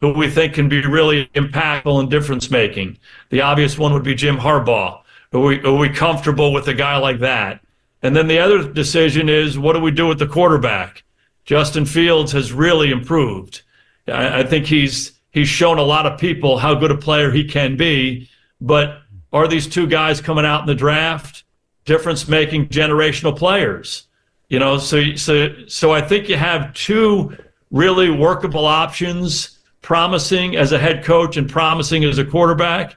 [0.00, 2.98] who we think can be really impactful and difference making?
[3.30, 5.02] The obvious one would be Jim Harbaugh.
[5.32, 7.60] Are we, are we comfortable with a guy like that?
[8.02, 11.02] And then the other decision is what do we do with the quarterback?
[11.46, 13.62] Justin Fields has really improved.
[14.08, 17.44] I, I think he's he's shown a lot of people how good a player he
[17.44, 18.28] can be.
[18.60, 21.44] But are these two guys coming out in the draft
[21.84, 24.08] difference making generational players?
[24.48, 27.36] You know, so so so I think you have two
[27.70, 32.96] really workable options, promising as a head coach and promising as a quarterback.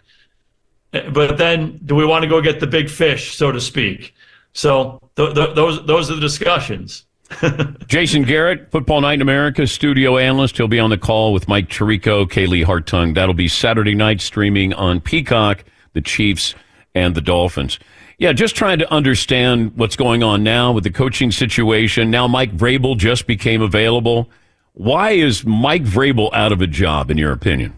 [0.91, 4.15] But then, do we want to go get the big fish, so to speak?
[4.53, 7.05] So th- th- those those are the discussions.
[7.87, 10.57] Jason Garrett, Football Night in America studio analyst.
[10.57, 13.15] He'll be on the call with Mike Tirico, Kaylee Hartung.
[13.15, 15.63] That'll be Saturday night streaming on Peacock,
[15.93, 16.55] the Chiefs
[16.95, 17.79] and the Dolphins.
[18.17, 22.11] Yeah, just trying to understand what's going on now with the coaching situation.
[22.11, 24.29] Now Mike Vrabel just became available.
[24.73, 27.75] Why is Mike Vrabel out of a job, in your opinion?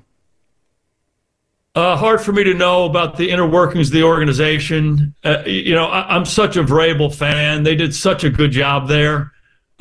[1.73, 5.15] Uh, hard for me to know about the inner workings of the organization.
[5.23, 7.63] Uh, you know, I, am such a Vrabel fan.
[7.63, 9.31] They did such a good job there.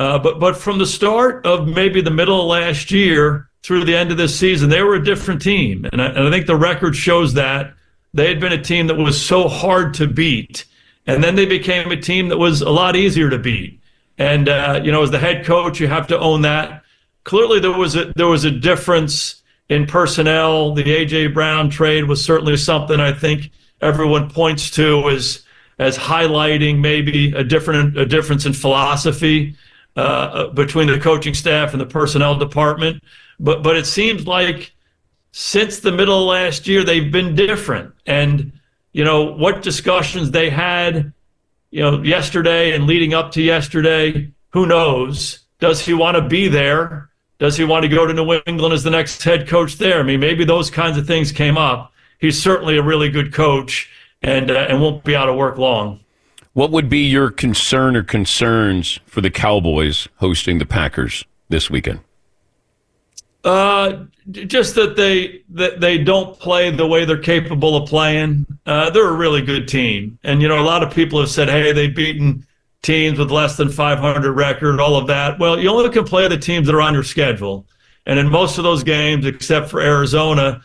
[0.01, 3.95] Uh, but but from the start of maybe the middle of last year through the
[3.95, 6.57] end of this season, they were a different team, and I, and I think the
[6.57, 7.75] record shows that
[8.15, 10.65] they had been a team that was so hard to beat,
[11.07, 13.79] and then they became a team that was a lot easier to beat.
[14.17, 16.83] And uh, you know, as the head coach, you have to own that.
[17.25, 20.73] Clearly, there was a there was a difference in personnel.
[20.73, 23.51] The AJ Brown trade was certainly something I think
[23.83, 25.45] everyone points to as
[25.79, 29.57] as highlighting maybe a different a difference in philosophy
[29.97, 33.03] uh, between the coaching staff and the personnel department.
[33.39, 34.73] But but it seems like
[35.33, 37.95] since the middle of last year they've been different.
[38.07, 38.53] And
[38.93, 41.13] you know what discussions they had,
[41.71, 44.33] you know, yesterday and leading up to yesterday.
[44.51, 45.41] Who knows?
[45.61, 47.11] Does he want to be there?
[47.39, 50.01] Does he want to go to New England as the next head coach there?
[50.01, 51.93] I mean, maybe those kinds of things came up.
[52.19, 53.89] He's certainly a really good coach
[54.23, 56.01] and uh, and won't be out of work long.
[56.61, 62.01] What would be your concern or concerns for the Cowboys hosting the Packers this weekend?
[63.43, 68.45] Uh, just that they that they don't play the way they're capable of playing.
[68.67, 71.49] Uh, they're a really good team, and you know a lot of people have said,
[71.49, 72.47] "Hey, they've beaten
[72.83, 76.37] teams with less than 500 record, all of that." Well, you only can play the
[76.37, 77.65] teams that are on your schedule,
[78.05, 80.61] and in most of those games, except for Arizona,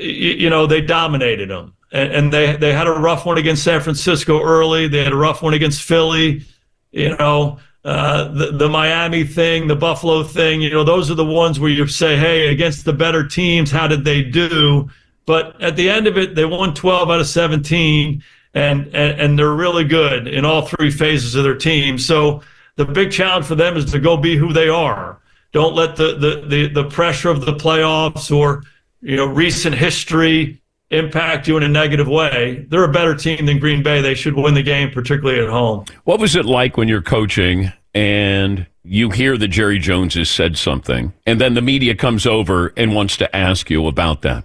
[0.00, 3.80] you, know they dominated them and, and they they had a rough one against San
[3.80, 4.88] Francisco early.
[4.88, 6.42] They had a rough one against Philly.
[6.90, 10.60] You know, uh, the the Miami thing, the Buffalo thing.
[10.60, 13.86] You know, those are the ones where you say, hey, against the better teams, how
[13.86, 14.90] did they do?
[15.24, 18.22] But at the end of it, they won 12 out of 17,
[18.54, 21.96] and and, and they're really good in all three phases of their team.
[21.98, 22.42] So
[22.76, 25.20] the big challenge for them is to go be who they are.
[25.52, 28.64] Don't let the the the, the pressure of the playoffs or
[29.04, 32.66] you know recent history impact you in a negative way.
[32.68, 34.00] They're a better team than Green Bay.
[34.00, 35.84] They should win the game, particularly at home.
[36.04, 40.56] What was it like when you're coaching and you hear that Jerry Jones has said
[40.56, 44.44] something, and then the media comes over and wants to ask you about that?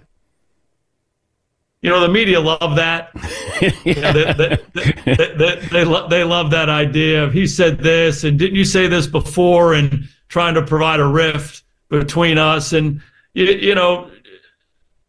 [1.82, 3.10] You know, the media love that.
[3.84, 7.78] you know, they, they, they, they, they, lo- they love that idea of he said
[7.78, 12.74] this, and didn't you say this before, and trying to provide a rift between us.
[12.74, 13.00] And,
[13.32, 14.10] you, you know,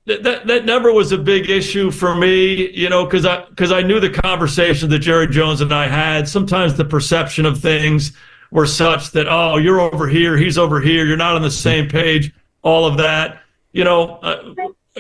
[0.05, 3.81] that, that, never was a big issue for me, you know, because I because I
[3.81, 6.27] knew the conversation that Jerry Jones and I had.
[6.27, 8.13] Sometimes the perception of things
[8.49, 11.87] were such that oh, you're over here, he's over here, you're not on the same
[11.87, 12.33] page.
[12.63, 14.55] All of that, you know, uh,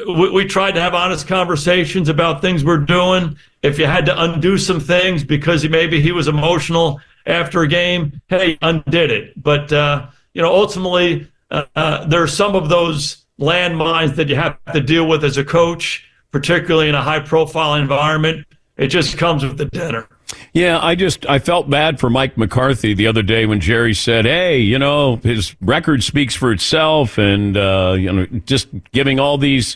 [0.07, 3.35] we, we tried to have honest conversations about things we're doing.
[3.63, 8.21] If you had to undo some things because maybe he was emotional after a game,
[8.27, 9.41] hey, undid it.
[9.41, 14.35] But uh, you know, ultimately, uh, uh there are some of those landmines that you
[14.35, 18.45] have to deal with as a coach, particularly in a high profile environment.
[18.77, 20.07] It just comes with the dinner.
[20.53, 24.25] Yeah, I just I felt bad for Mike McCarthy the other day when Jerry said,
[24.25, 29.37] "Hey, you know, his record speaks for itself," and uh, you know, just giving all
[29.37, 29.75] these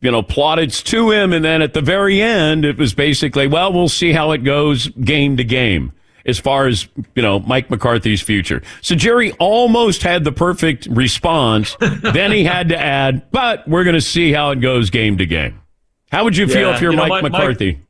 [0.00, 3.72] you know plaudits to him, and then at the very end, it was basically, "Well,
[3.72, 5.92] we'll see how it goes game to game."
[6.26, 8.62] As far as you know Mike McCarthy's future.
[8.82, 11.76] So Jerry almost had the perfect response.
[11.80, 15.26] then he had to add, "But we're going to see how it goes game to
[15.26, 15.60] game."
[16.10, 17.72] How would you feel if you're you know, Mike, Mike McCarthy?
[17.72, 17.82] Mike,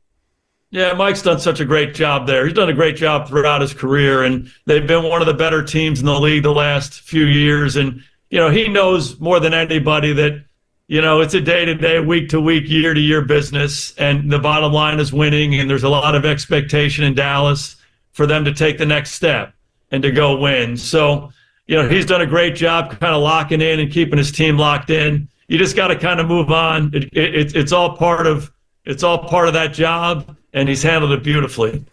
[0.71, 2.45] yeah, Mike's done such a great job there.
[2.45, 5.63] He's done a great job throughout his career, and they've been one of the better
[5.63, 7.75] teams in the league the last few years.
[7.75, 10.43] And you know, he knows more than anybody that
[10.87, 13.93] you know, it's a day to day, week to week, year to year business.
[13.97, 15.55] And the bottom line is winning.
[15.55, 17.75] And there's a lot of expectation in Dallas
[18.17, 19.53] for them to take the next step
[19.91, 20.75] and to go win.
[20.75, 21.31] So,
[21.67, 24.57] you know, he's done a great job kind of locking in and keeping his team
[24.57, 25.29] locked in.
[25.47, 26.89] You just got to kind of move on.
[26.95, 28.51] It, it, it's all part of
[28.85, 31.85] it's all part of that job, and he's handled it beautifully.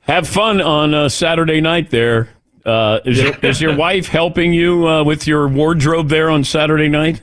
[0.00, 2.30] Have fun on uh, Saturday night there.
[2.66, 6.88] Uh, is, your, is your wife helping you uh, with your wardrobe there on Saturday
[6.88, 7.22] night?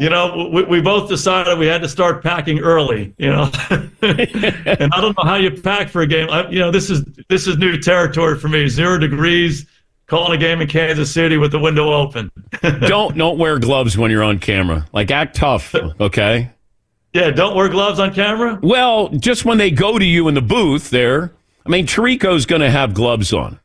[0.00, 3.50] You know, we, we both decided we had to start packing early, you know.
[4.00, 6.30] and I don't know how you pack for a game.
[6.30, 8.66] I, you know, this is this is new territory for me.
[8.66, 9.66] Zero degrees,
[10.06, 12.30] calling a game in Kansas City with the window open.
[12.62, 14.86] don't don't wear gloves when you're on camera.
[14.94, 16.50] Like act tough, okay?
[17.12, 18.58] Yeah, don't wear gloves on camera.
[18.62, 21.34] Well, just when they go to you in the booth there.
[21.66, 23.60] I mean, Tirico's going to have gloves on.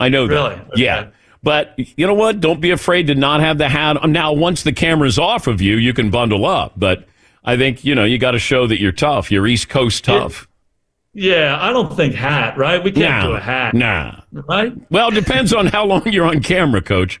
[0.00, 0.34] I know that.
[0.34, 0.54] Really?
[0.54, 0.82] Okay.
[0.82, 1.10] Yeah.
[1.44, 2.40] But you know what?
[2.40, 3.98] Don't be afraid to not have the hat.
[4.08, 6.72] Now, once the camera's off of you, you can bundle up.
[6.74, 7.06] But
[7.44, 9.30] I think, you know, you got to show that you're tough.
[9.30, 10.48] You're East Coast tough.
[11.12, 12.82] yeah, I don't think hat, right?
[12.82, 13.74] We can't nah, do a hat.
[13.74, 14.22] Nah.
[14.32, 14.72] Right?
[14.90, 17.20] Well, it depends on how long you're on camera, coach.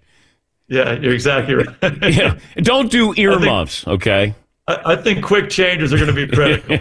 [0.68, 2.02] Yeah, you're exactly right.
[2.02, 2.38] yeah.
[2.56, 4.34] Don't do earmuffs, okay?
[4.66, 6.78] I, I, think quick changes are going to be critical.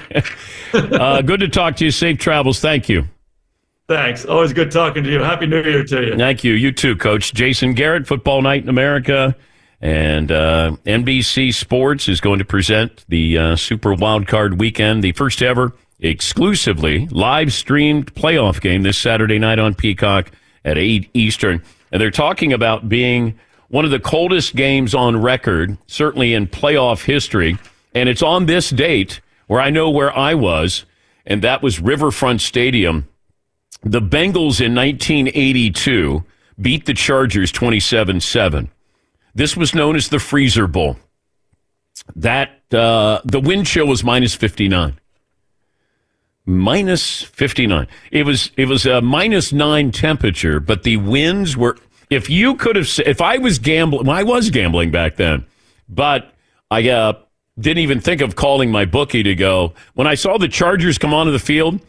[0.73, 1.91] uh, good to talk to you.
[1.91, 2.61] Safe travels.
[2.61, 3.09] Thank you.
[3.87, 4.25] Thanks.
[4.25, 5.19] Always good talking to you.
[5.19, 6.17] Happy New Year to you.
[6.17, 6.53] Thank you.
[6.53, 7.33] You too, Coach.
[7.33, 9.35] Jason Garrett, Football Night in America.
[9.81, 15.41] And uh, NBC Sports is going to present the uh, Super Wildcard Weekend, the first
[15.41, 20.31] ever exclusively live streamed playoff game this Saturday night on Peacock
[20.65, 21.63] at 8 Eastern.
[21.91, 27.05] And they're talking about being one of the coldest games on record, certainly in playoff
[27.05, 27.57] history.
[27.95, 30.85] And it's on this date where I know where I was,
[31.25, 33.07] and that was Riverfront Stadium.
[33.83, 36.23] The Bengals in 1982
[36.61, 38.69] beat the Chargers 27 7.
[39.35, 40.97] This was known as the Freezer Bowl.
[42.15, 44.99] That uh, the wind chill was minus 59
[46.45, 51.77] minus 59 it was it was a minus 9 temperature but the winds were
[52.09, 55.45] if you could have if i was gambling well, i was gambling back then
[55.87, 56.33] but
[56.69, 57.13] i uh,
[57.57, 61.13] didn't even think of calling my bookie to go when i saw the chargers come
[61.13, 61.79] onto the field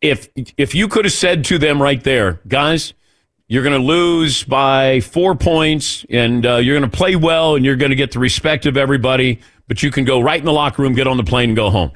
[0.00, 2.92] if if you could have said to them right there guys
[3.48, 7.64] you're going to lose by four points and uh, you're going to play well and
[7.64, 10.52] you're going to get the respect of everybody but you can go right in the
[10.52, 11.92] locker room get on the plane and go home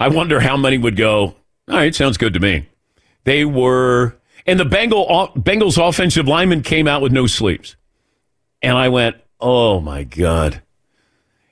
[0.00, 1.34] I wonder how many would go, all
[1.76, 2.68] right, sounds good to me.
[3.24, 7.76] They were, and the Bengal, Bengals offensive lineman came out with no sleeves.
[8.62, 10.62] And I went, oh my God.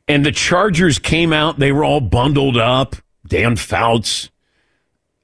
[0.09, 2.97] And the Chargers came out, they were all bundled up.
[3.27, 4.31] Dan Fouts,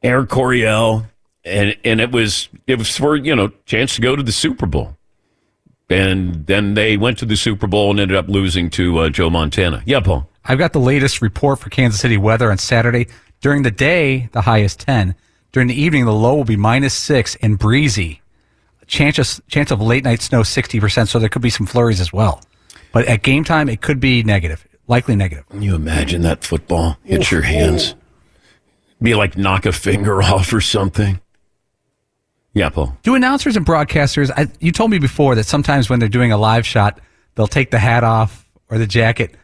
[0.02, 1.06] Air Coryell,
[1.44, 4.66] and and it was it was for, you know, chance to go to the Super
[4.66, 4.96] Bowl.
[5.90, 9.28] And then they went to the Super Bowl and ended up losing to uh, Joe
[9.28, 9.82] Montana.
[9.84, 10.28] Yeah, Paul.
[10.44, 13.08] I've got the latest report for Kansas City weather on Saturday.
[13.40, 15.14] During the day, the high is 10.
[15.52, 18.22] During the evening, the low will be minus 6 and breezy.
[18.86, 22.12] Chance of, chance of late night snow 60%, so there could be some flurries as
[22.12, 22.42] well.
[22.92, 25.48] But at game time, it could be negative, likely negative.
[25.48, 27.94] Can you imagine that football hits your hands?
[29.02, 31.20] Be like knock a finger off or something.
[32.54, 32.96] Yeah, Paul.
[33.02, 36.36] Do announcers and broadcasters, I, you told me before that sometimes when they're doing a
[36.36, 37.00] live shot,
[37.34, 39.34] they'll take the hat off or the jacket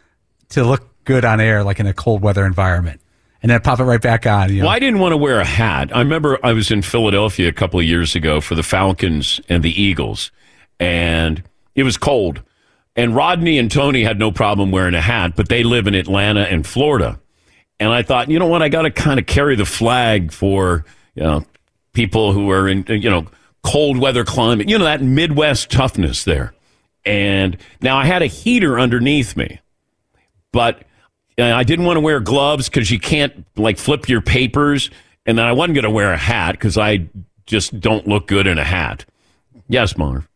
[0.51, 3.01] to look good on air, like in a cold weather environment,
[3.43, 4.51] and then pop it right back on.
[4.53, 4.67] You know?
[4.67, 5.95] Well, I didn't want to wear a hat.
[5.97, 9.63] I remember I was in Philadelphia a couple of years ago for the Falcons and
[9.63, 10.31] the Eagles,
[10.79, 11.43] and
[11.75, 12.43] it was cold.
[12.95, 16.43] And Rodney and Tony had no problem wearing a hat, but they live in Atlanta
[16.43, 17.21] and Florida.
[17.81, 18.63] And I thought, you know what?
[18.63, 21.45] I got to kind of carry the flag for you know
[21.93, 23.27] people who are in you know
[23.63, 24.69] cold weather climate.
[24.69, 26.55] You know that Midwest toughness there.
[27.05, 29.61] And now I had a heater underneath me
[30.53, 30.85] but
[31.39, 34.91] uh, I didn't want to wear gloves because you can't like flip your papers.
[35.27, 37.09] And then I wasn't going to wear a hat because I
[37.47, 39.05] just don't look good in a hat.
[39.69, 40.29] Yes, Marv.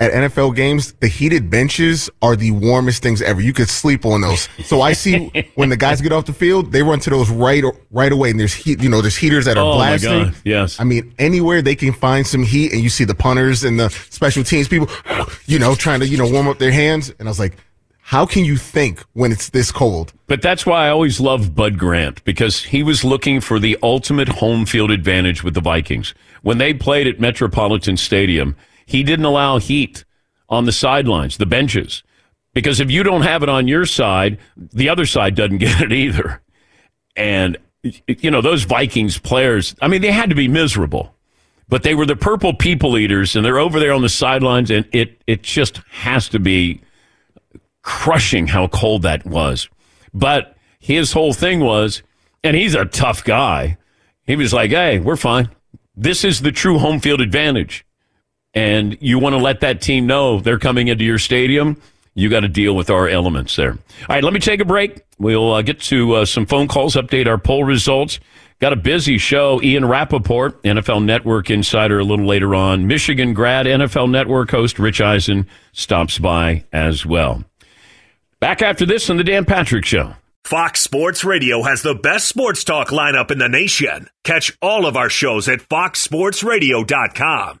[0.00, 3.40] At NFL games, the heated benches are the warmest things ever.
[3.40, 4.48] You could sleep on those.
[4.64, 7.62] So I see when the guys get off the field, they run to those right
[7.92, 8.82] right away, and there's heat.
[8.82, 10.34] You know, there's heaters that are oh blasting.
[10.44, 10.80] Yes.
[10.80, 13.88] I mean, anywhere they can find some heat, and you see the punters and the
[13.88, 14.88] special teams people,
[15.46, 17.12] you know, trying to you know warm up their hands.
[17.20, 17.56] And I was like,
[18.06, 20.12] how can you think when it's this cold?
[20.26, 24.28] But that's why I always loved Bud Grant because he was looking for the ultimate
[24.28, 26.14] home field advantage with the Vikings.
[26.42, 28.56] When they played at Metropolitan Stadium,
[28.86, 30.04] he didn't allow heat
[30.48, 32.02] on the sidelines, the benches.
[32.52, 35.92] Because if you don't have it on your side, the other side doesn't get it
[35.92, 36.40] either.
[37.16, 41.14] And, you know, those Vikings players, I mean, they had to be miserable,
[41.68, 44.88] but they were the purple people eaters and they're over there on the sidelines and
[44.92, 46.80] it, it just has to be
[47.82, 49.68] crushing how cold that was.
[50.12, 52.02] But his whole thing was,
[52.42, 53.78] and he's a tough guy.
[54.26, 55.50] He was like, hey, we're fine.
[55.96, 57.84] This is the true home field advantage.
[58.54, 61.80] And you want to let that team know they're coming into your stadium.
[62.14, 63.72] You got to deal with our elements there.
[63.72, 63.78] All
[64.08, 65.00] right, let me take a break.
[65.18, 68.20] We'll uh, get to uh, some phone calls, update our poll results.
[68.60, 69.60] Got a busy show.
[69.62, 72.86] Ian Rapoport, NFL Network insider, a little later on.
[72.86, 77.42] Michigan grad, NFL Network host Rich Eisen stops by as well.
[78.38, 80.14] Back after this on the Dan Patrick Show.
[80.44, 84.08] Fox Sports Radio has the best sports talk lineup in the nation.
[84.22, 87.60] Catch all of our shows at foxsportsradio.com.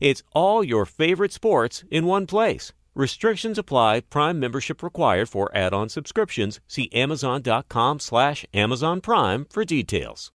[0.00, 2.72] It's all your favorite sports in one place.
[2.94, 4.00] Restrictions apply.
[4.00, 6.60] Prime membership required for add-on subscriptions.
[6.66, 10.32] See Amazon.com slash Amazon Prime for details.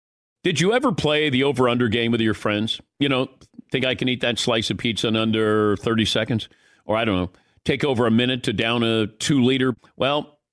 [0.43, 2.79] Did you ever play the over under game with your friends?
[2.99, 3.27] You know,
[3.71, 6.49] think I can eat that slice of pizza in under 30 seconds?
[6.85, 7.31] Or I don't know,
[7.65, 9.75] take over a minute to down a two liter?
[9.95, 10.36] Well,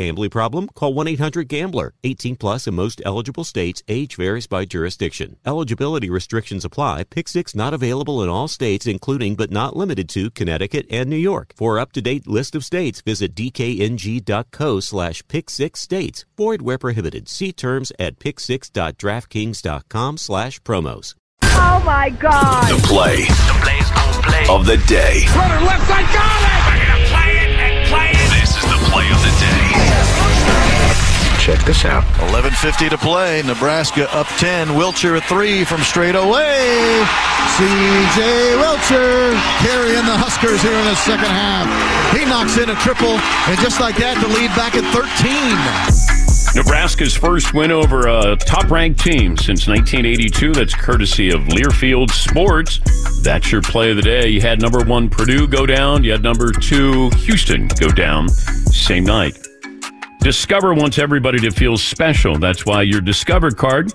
[0.00, 0.68] Gambling problem?
[0.68, 1.92] Call 1-800-GAMBLER.
[2.04, 3.82] 18 plus in most eligible states.
[3.86, 5.36] Age varies by jurisdiction.
[5.44, 7.04] Eligibility restrictions apply.
[7.04, 11.18] Pick six not available in all states, including but not limited to Connecticut and New
[11.18, 11.52] York.
[11.54, 16.24] For up-to-date list of states, visit dkng.co slash pick six states.
[16.34, 17.28] Void where prohibited.
[17.28, 21.14] See terms at picksix.draftkings.com slash promos.
[21.42, 22.70] Oh my God.
[22.70, 24.46] The play, the play.
[24.48, 25.26] of the day.
[25.36, 26.79] Runner left side, got it!
[28.70, 29.66] The play of the day.
[31.40, 32.04] Check this out.
[32.30, 33.42] 11.50 to play.
[33.42, 34.68] Nebraska up 10.
[34.68, 37.02] Wilcher at 3 from straight away.
[37.58, 38.54] C.J.
[38.60, 41.66] Wilcher carrying the Huskers here in the second half.
[42.14, 43.18] He knocks in a triple,
[43.48, 46.19] and just like that, the lead back at 13.
[46.54, 50.52] Nebraska's first win over a top ranked team since 1982.
[50.52, 52.80] That's courtesy of Learfield Sports.
[53.22, 54.28] That's your play of the day.
[54.28, 59.04] You had number one Purdue go down, you had number two Houston go down same
[59.04, 59.38] night.
[60.20, 62.36] Discover wants everybody to feel special.
[62.38, 63.92] That's why your Discover card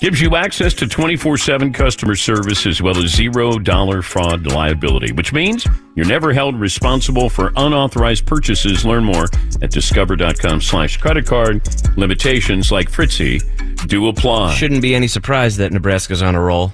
[0.00, 5.12] gives you access to 24 7 customer service as well as zero dollar fraud liability,
[5.12, 8.84] which means you're never held responsible for unauthorized purchases.
[8.84, 9.26] Learn more
[9.62, 11.66] at discover.com slash credit card.
[11.96, 13.40] Limitations like Fritzy
[13.86, 14.54] do apply.
[14.54, 16.72] Shouldn't be any surprise that Nebraska's on a roll.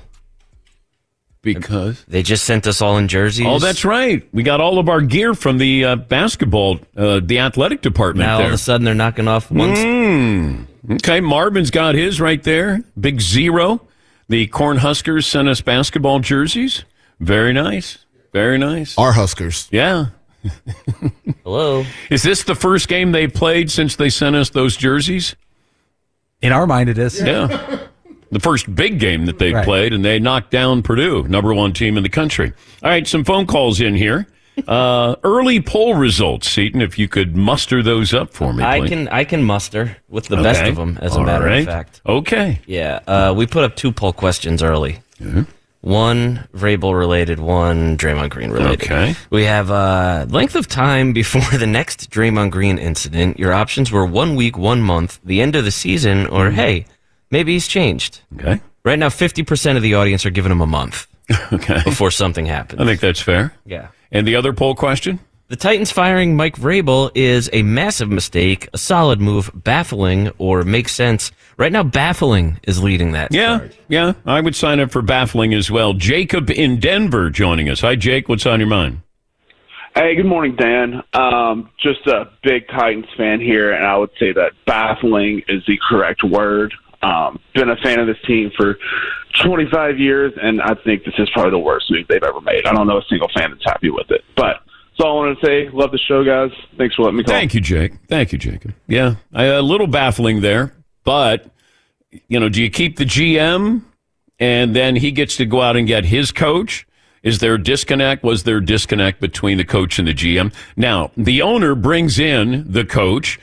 [1.42, 3.46] Because they just sent us all in jerseys.
[3.46, 4.26] Oh, that's right.
[4.32, 8.40] We got all of our gear from the uh, basketball, uh, the athletic department Now
[8.40, 9.74] all of a sudden they're knocking off one.
[9.74, 10.66] Mm.
[10.90, 12.82] Okay, Marvin's got his right there.
[12.98, 13.80] Big zero.
[14.28, 16.84] The Cornhuskers sent us basketball jerseys.
[17.20, 17.98] Very nice.
[18.32, 18.96] Very nice.
[18.98, 19.68] Our Huskers.
[19.70, 20.06] Yeah.
[21.42, 21.84] Hello.
[22.10, 25.36] Is this the first game they played since they sent us those jerseys?
[26.42, 27.20] In our mind, it is.
[27.20, 27.46] Yeah.
[28.30, 29.64] the first big game that they Right.
[29.64, 32.52] played, and they knocked down Purdue, number one team in the country.
[32.82, 34.26] All right, some phone calls in here.
[34.68, 38.62] Uh, early poll results, Seton, if you could muster those up for me.
[38.62, 38.88] I please.
[38.88, 41.60] can I can muster with the best of them, as a matter right.
[41.60, 42.00] of fact.
[42.06, 42.60] Okay.
[42.66, 45.00] Yeah, uh, we put up two poll questions early.
[45.80, 48.90] One Vrabel related, one Draymond Green related.
[48.90, 49.14] Okay.
[49.28, 53.38] We have uh, length of time before the next Draymond Green incident.
[53.38, 56.86] Your options were one week, one month, the end of the season, or hey,
[57.30, 58.20] maybe he's changed.
[58.36, 58.62] Okay.
[58.82, 61.06] Right now, fifty percent of the audience are giving him a month.
[61.52, 61.82] Okay.
[61.84, 62.80] Before something happens.
[62.82, 63.54] I think that's fair.
[63.64, 63.88] Yeah.
[64.14, 65.18] And the other poll question?
[65.48, 70.92] The Titans firing Mike Vrabel is a massive mistake, a solid move, baffling, or makes
[70.92, 71.32] sense.
[71.58, 73.34] Right now, baffling is leading that.
[73.34, 74.14] Yeah, yeah.
[74.24, 75.92] I would sign up for baffling as well.
[75.92, 77.80] Jacob in Denver joining us.
[77.80, 78.28] Hi, Jake.
[78.28, 79.02] What's on your mind?
[79.94, 81.02] Hey, good morning, Dan.
[81.12, 85.78] Um, just a big Titans fan here, and I would say that baffling is the
[85.88, 86.72] correct word.
[87.02, 88.78] Um, been a fan of this team for
[89.42, 92.66] 25 years, and I think this is probably the worst move they've ever made.
[92.66, 94.22] I don't know a single fan that's happy with it.
[94.36, 95.68] But that's all I wanted to say.
[95.70, 96.50] Love the show, guys.
[96.78, 97.34] Thanks for letting me call.
[97.34, 97.94] Thank you, Jake.
[98.08, 98.74] Thank you, Jacob.
[98.86, 101.46] Yeah, a little baffling there, but
[102.28, 103.82] you know, do you keep the GM
[104.38, 106.86] and then he gets to go out and get his coach?
[107.24, 108.22] Is there a disconnect?
[108.22, 110.54] Was there a disconnect between the coach and the GM?
[110.76, 113.40] Now, the owner brings in the coach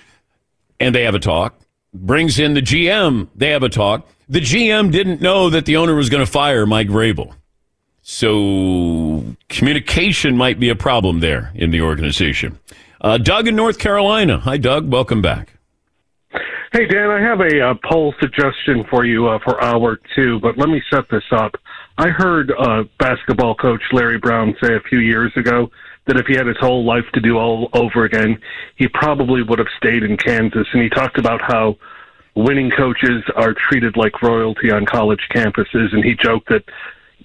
[0.80, 1.60] and they have a talk,
[1.94, 4.08] brings in the GM, they have a talk.
[4.32, 7.34] The GM didn't know that the owner was going to fire Mike Vrabel.
[8.02, 12.58] So communication might be a problem there in the organization.
[13.02, 14.40] Uh, Doug in North Carolina.
[14.40, 14.90] Hi, Doug.
[14.90, 15.58] Welcome back.
[16.72, 20.58] Hey, Dan, I have a uh, poll suggestion for you uh, for hour two, but
[20.58, 21.56] let me set this up.
[21.98, 25.70] I heard uh, basketball coach Larry Brown say a few years ago
[26.06, 28.40] that if he had his whole life to do all over again,
[28.78, 30.68] he probably would have stayed in Kansas.
[30.72, 31.76] And he talked about how
[32.36, 36.64] winning coaches are treated like royalty on college campuses, and he joked that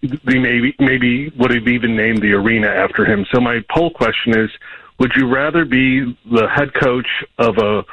[0.03, 3.27] they maybe maybe would have even named the arena after him.
[3.33, 4.51] So my poll question is:
[4.99, 7.85] Would you rather be the head coach of a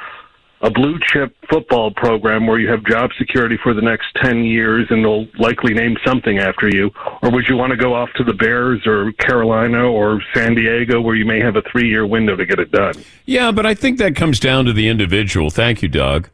[0.64, 4.86] a blue chip football program where you have job security for the next 10 years
[4.88, 6.90] and they'll likely name something after you?
[7.20, 11.02] Or would you want to go off to the Bears or Carolina or San Diego
[11.02, 12.94] where you may have a three year window to get it done?
[13.26, 15.50] Yeah, but I think that comes down to the individual.
[15.50, 16.30] Thank you, Doug.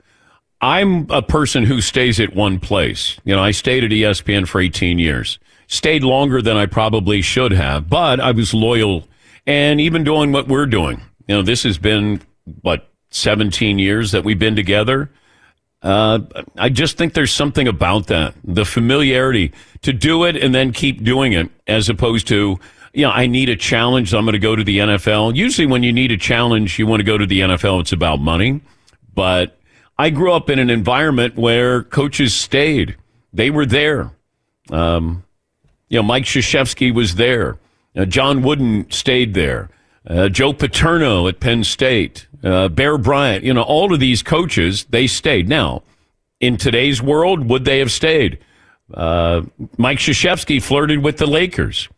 [0.60, 3.18] I'm a person who stays at one place.
[3.24, 5.38] You know, I stayed at ESPN for 18 years,
[5.68, 9.04] stayed longer than I probably should have, but I was loyal.
[9.46, 12.20] And even doing what we're doing, you know, this has been,
[12.60, 15.10] what, 17 years that we've been together.
[15.82, 16.20] Uh,
[16.58, 19.52] I just think there's something about that the familiarity
[19.82, 22.60] to do it and then keep doing it as opposed to,
[22.92, 24.10] you know, I need a challenge.
[24.10, 25.34] So I'm going to go to the NFL.
[25.34, 27.80] Usually, when you need a challenge, you want to go to the NFL.
[27.80, 28.60] It's about money.
[29.14, 29.59] But
[30.00, 32.96] I grew up in an environment where coaches stayed,
[33.34, 34.12] they were there.
[34.70, 35.24] Um,
[35.90, 37.58] you know, Mike Krzyzewski was there.
[37.94, 39.68] Uh, John Wooden stayed there.
[40.08, 44.86] Uh, Joe Paterno at Penn State, uh, Bear Bryant, you know, all of these coaches,
[44.88, 45.50] they stayed.
[45.50, 45.82] Now,
[46.40, 48.38] in today's world, would they have stayed?
[48.94, 49.42] Uh,
[49.76, 51.90] Mike Krzyzewski flirted with the Lakers.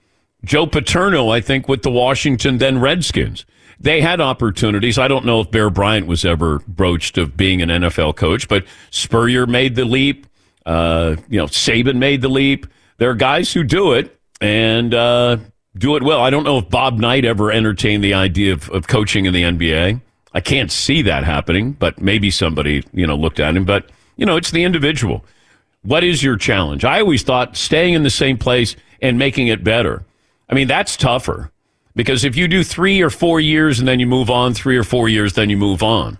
[0.45, 3.47] Joe Paterno, I think, with the Washington then Redskins.
[3.83, 4.97] They had opportunities.
[4.97, 8.65] I don't know if Bear Bryant was ever broached of being an NFL coach, but
[8.91, 10.29] Spurrier made the leap.
[10.65, 12.69] Uh, you know, Saban made the leap.
[12.99, 15.39] There are guys who do it, and uh,
[15.77, 16.21] do it well.
[16.21, 19.43] I don't know if Bob Knight ever entertained the idea of, of coaching in the
[19.43, 20.01] NBA.
[20.33, 23.65] I can't see that happening, but maybe somebody, you know, looked at him.
[23.65, 25.25] But, you know, it's the individual.
[25.83, 26.85] What is your challenge?
[26.85, 30.05] I always thought staying in the same place and making it better.
[30.49, 31.51] I mean, that's tougher
[31.95, 34.85] because if you do three or four years and then you move on, three or
[34.85, 36.19] four years, then you move on.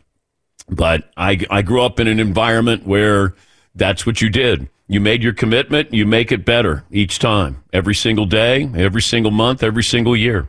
[0.69, 3.35] But I, I grew up in an environment where
[3.75, 4.69] that's what you did.
[4.89, 9.31] You made your commitment, you make it better each time, every single day, every single
[9.31, 10.49] month, every single year.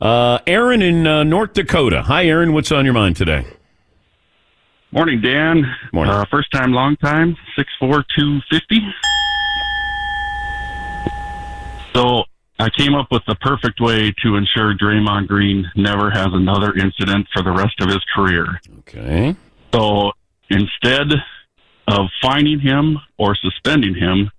[0.00, 2.02] Uh, Aaron in uh, North Dakota.
[2.02, 2.52] Hi, Aaron.
[2.52, 3.46] What's on your mind today?
[4.90, 5.64] Morning, Dan.
[5.92, 6.14] Morning.
[6.14, 7.36] Uh, first time, long time.
[7.56, 8.80] Six four two fifty.
[11.94, 12.24] So
[12.58, 17.28] I came up with the perfect way to ensure Draymond Green never has another incident
[17.32, 18.60] for the rest of his career.
[18.80, 19.36] Okay.
[19.72, 20.12] So
[20.50, 21.12] instead
[21.86, 24.30] of fining him or suspending him,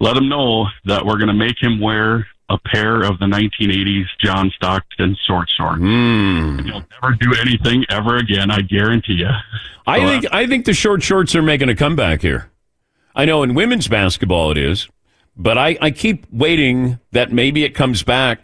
[0.00, 4.06] let him know that we're going to make him wear a pair of the 1980s
[4.20, 5.80] John Stockton short shorts.
[5.80, 6.64] Mm.
[6.64, 8.50] He'll never do anything ever again.
[8.50, 9.30] I guarantee you.
[9.86, 12.50] I think I think the short shorts are making a comeback here.
[13.14, 14.88] I know in women's basketball it is,
[15.38, 18.40] but I, I keep waiting that maybe it comes back.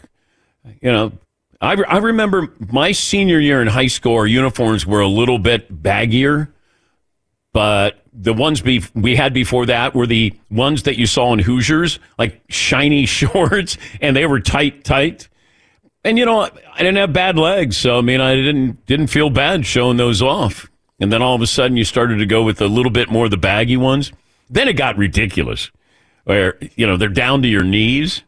[0.80, 1.12] You know,
[1.60, 5.82] I, I remember my senior year in high school, our uniforms were a little bit
[5.82, 6.48] baggier,
[7.52, 11.40] but the ones be- we had before that were the ones that you saw in
[11.40, 15.28] Hoosiers, like shiny shorts, and they were tight, tight.
[16.04, 19.30] And you know, I didn't have bad legs, so I mean, I didn't didn't feel
[19.30, 20.70] bad showing those off.
[21.00, 23.24] And then all of a sudden, you started to go with a little bit more
[23.24, 24.12] of the baggy ones.
[24.48, 25.70] Then it got ridiculous,
[26.24, 28.22] where you know they're down to your knees.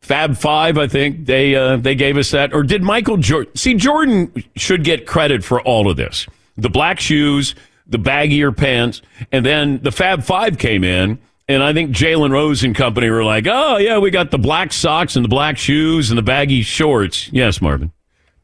[0.00, 3.54] Fab Five, I think they uh, they gave us that, or did Michael Jordan?
[3.54, 7.54] See, Jordan should get credit for all of this: the black shoes,
[7.86, 12.64] the baggier pants, and then the Fab Five came in, and I think Jalen Rose
[12.64, 16.10] and company were like, "Oh yeah, we got the black socks and the black shoes
[16.10, 17.92] and the baggy shorts." Yes, Marvin.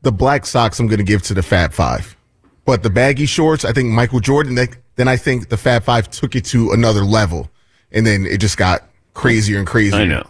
[0.03, 2.17] The black socks I'm going to give to the Fab Five,
[2.65, 4.57] but the baggy shorts, I think Michael Jordan.
[4.57, 7.51] They, then I think the Fab Five took it to another level,
[7.93, 8.85] and then it just got
[9.15, 10.01] crazier and crazier.
[10.01, 10.27] I know.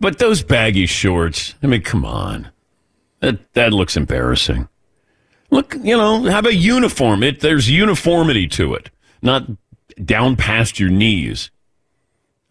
[0.00, 2.50] But those baggy shorts, I mean, come on.
[3.20, 4.68] That that looks embarrassing.
[5.50, 7.22] Look, you know, have a uniform.
[7.22, 8.90] It there's uniformity to it,
[9.20, 9.44] not
[10.02, 11.50] down past your knees.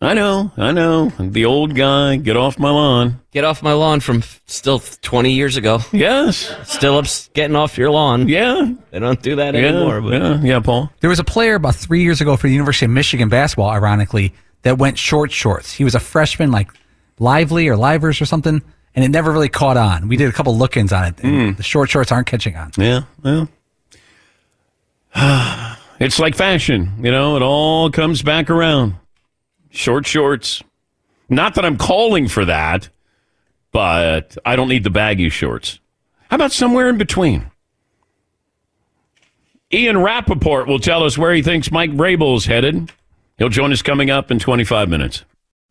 [0.02, 1.10] I know, I know.
[1.20, 3.20] The old guy, get off my lawn.
[3.32, 5.80] Get off my lawn from still 20 years ago.
[5.92, 6.56] Yes.
[6.64, 8.30] Still up getting off your lawn.
[8.30, 8.72] Yeah.
[8.92, 10.00] They don't do that Yeah, anymore.
[10.00, 10.90] But yeah, yeah, Paul.
[11.02, 14.34] There was a player about three years ago for the University of Michigan basketball, ironically,
[14.62, 15.74] that went short shorts.
[15.74, 16.72] He was a freshman, like
[17.20, 18.62] Lively or Livers or something,
[18.96, 20.08] and it never really caught on.
[20.08, 21.16] We did a couple look ins on it.
[21.22, 21.58] And hmm.
[21.58, 22.72] The short shorts aren't catching on.
[22.78, 23.50] Yeah, well.
[26.00, 28.96] It's like fashion, you know, it all comes back around.
[29.70, 30.64] Short shorts.
[31.30, 32.90] Not that I'm calling for that,
[33.72, 35.80] but I don't need the baggy shorts.
[36.30, 37.52] How about somewhere in between?
[39.72, 42.92] Ian Rapoport will tell us where he thinks Mike Vrabel's headed.
[43.38, 45.24] He'll join us coming up in 25 minutes.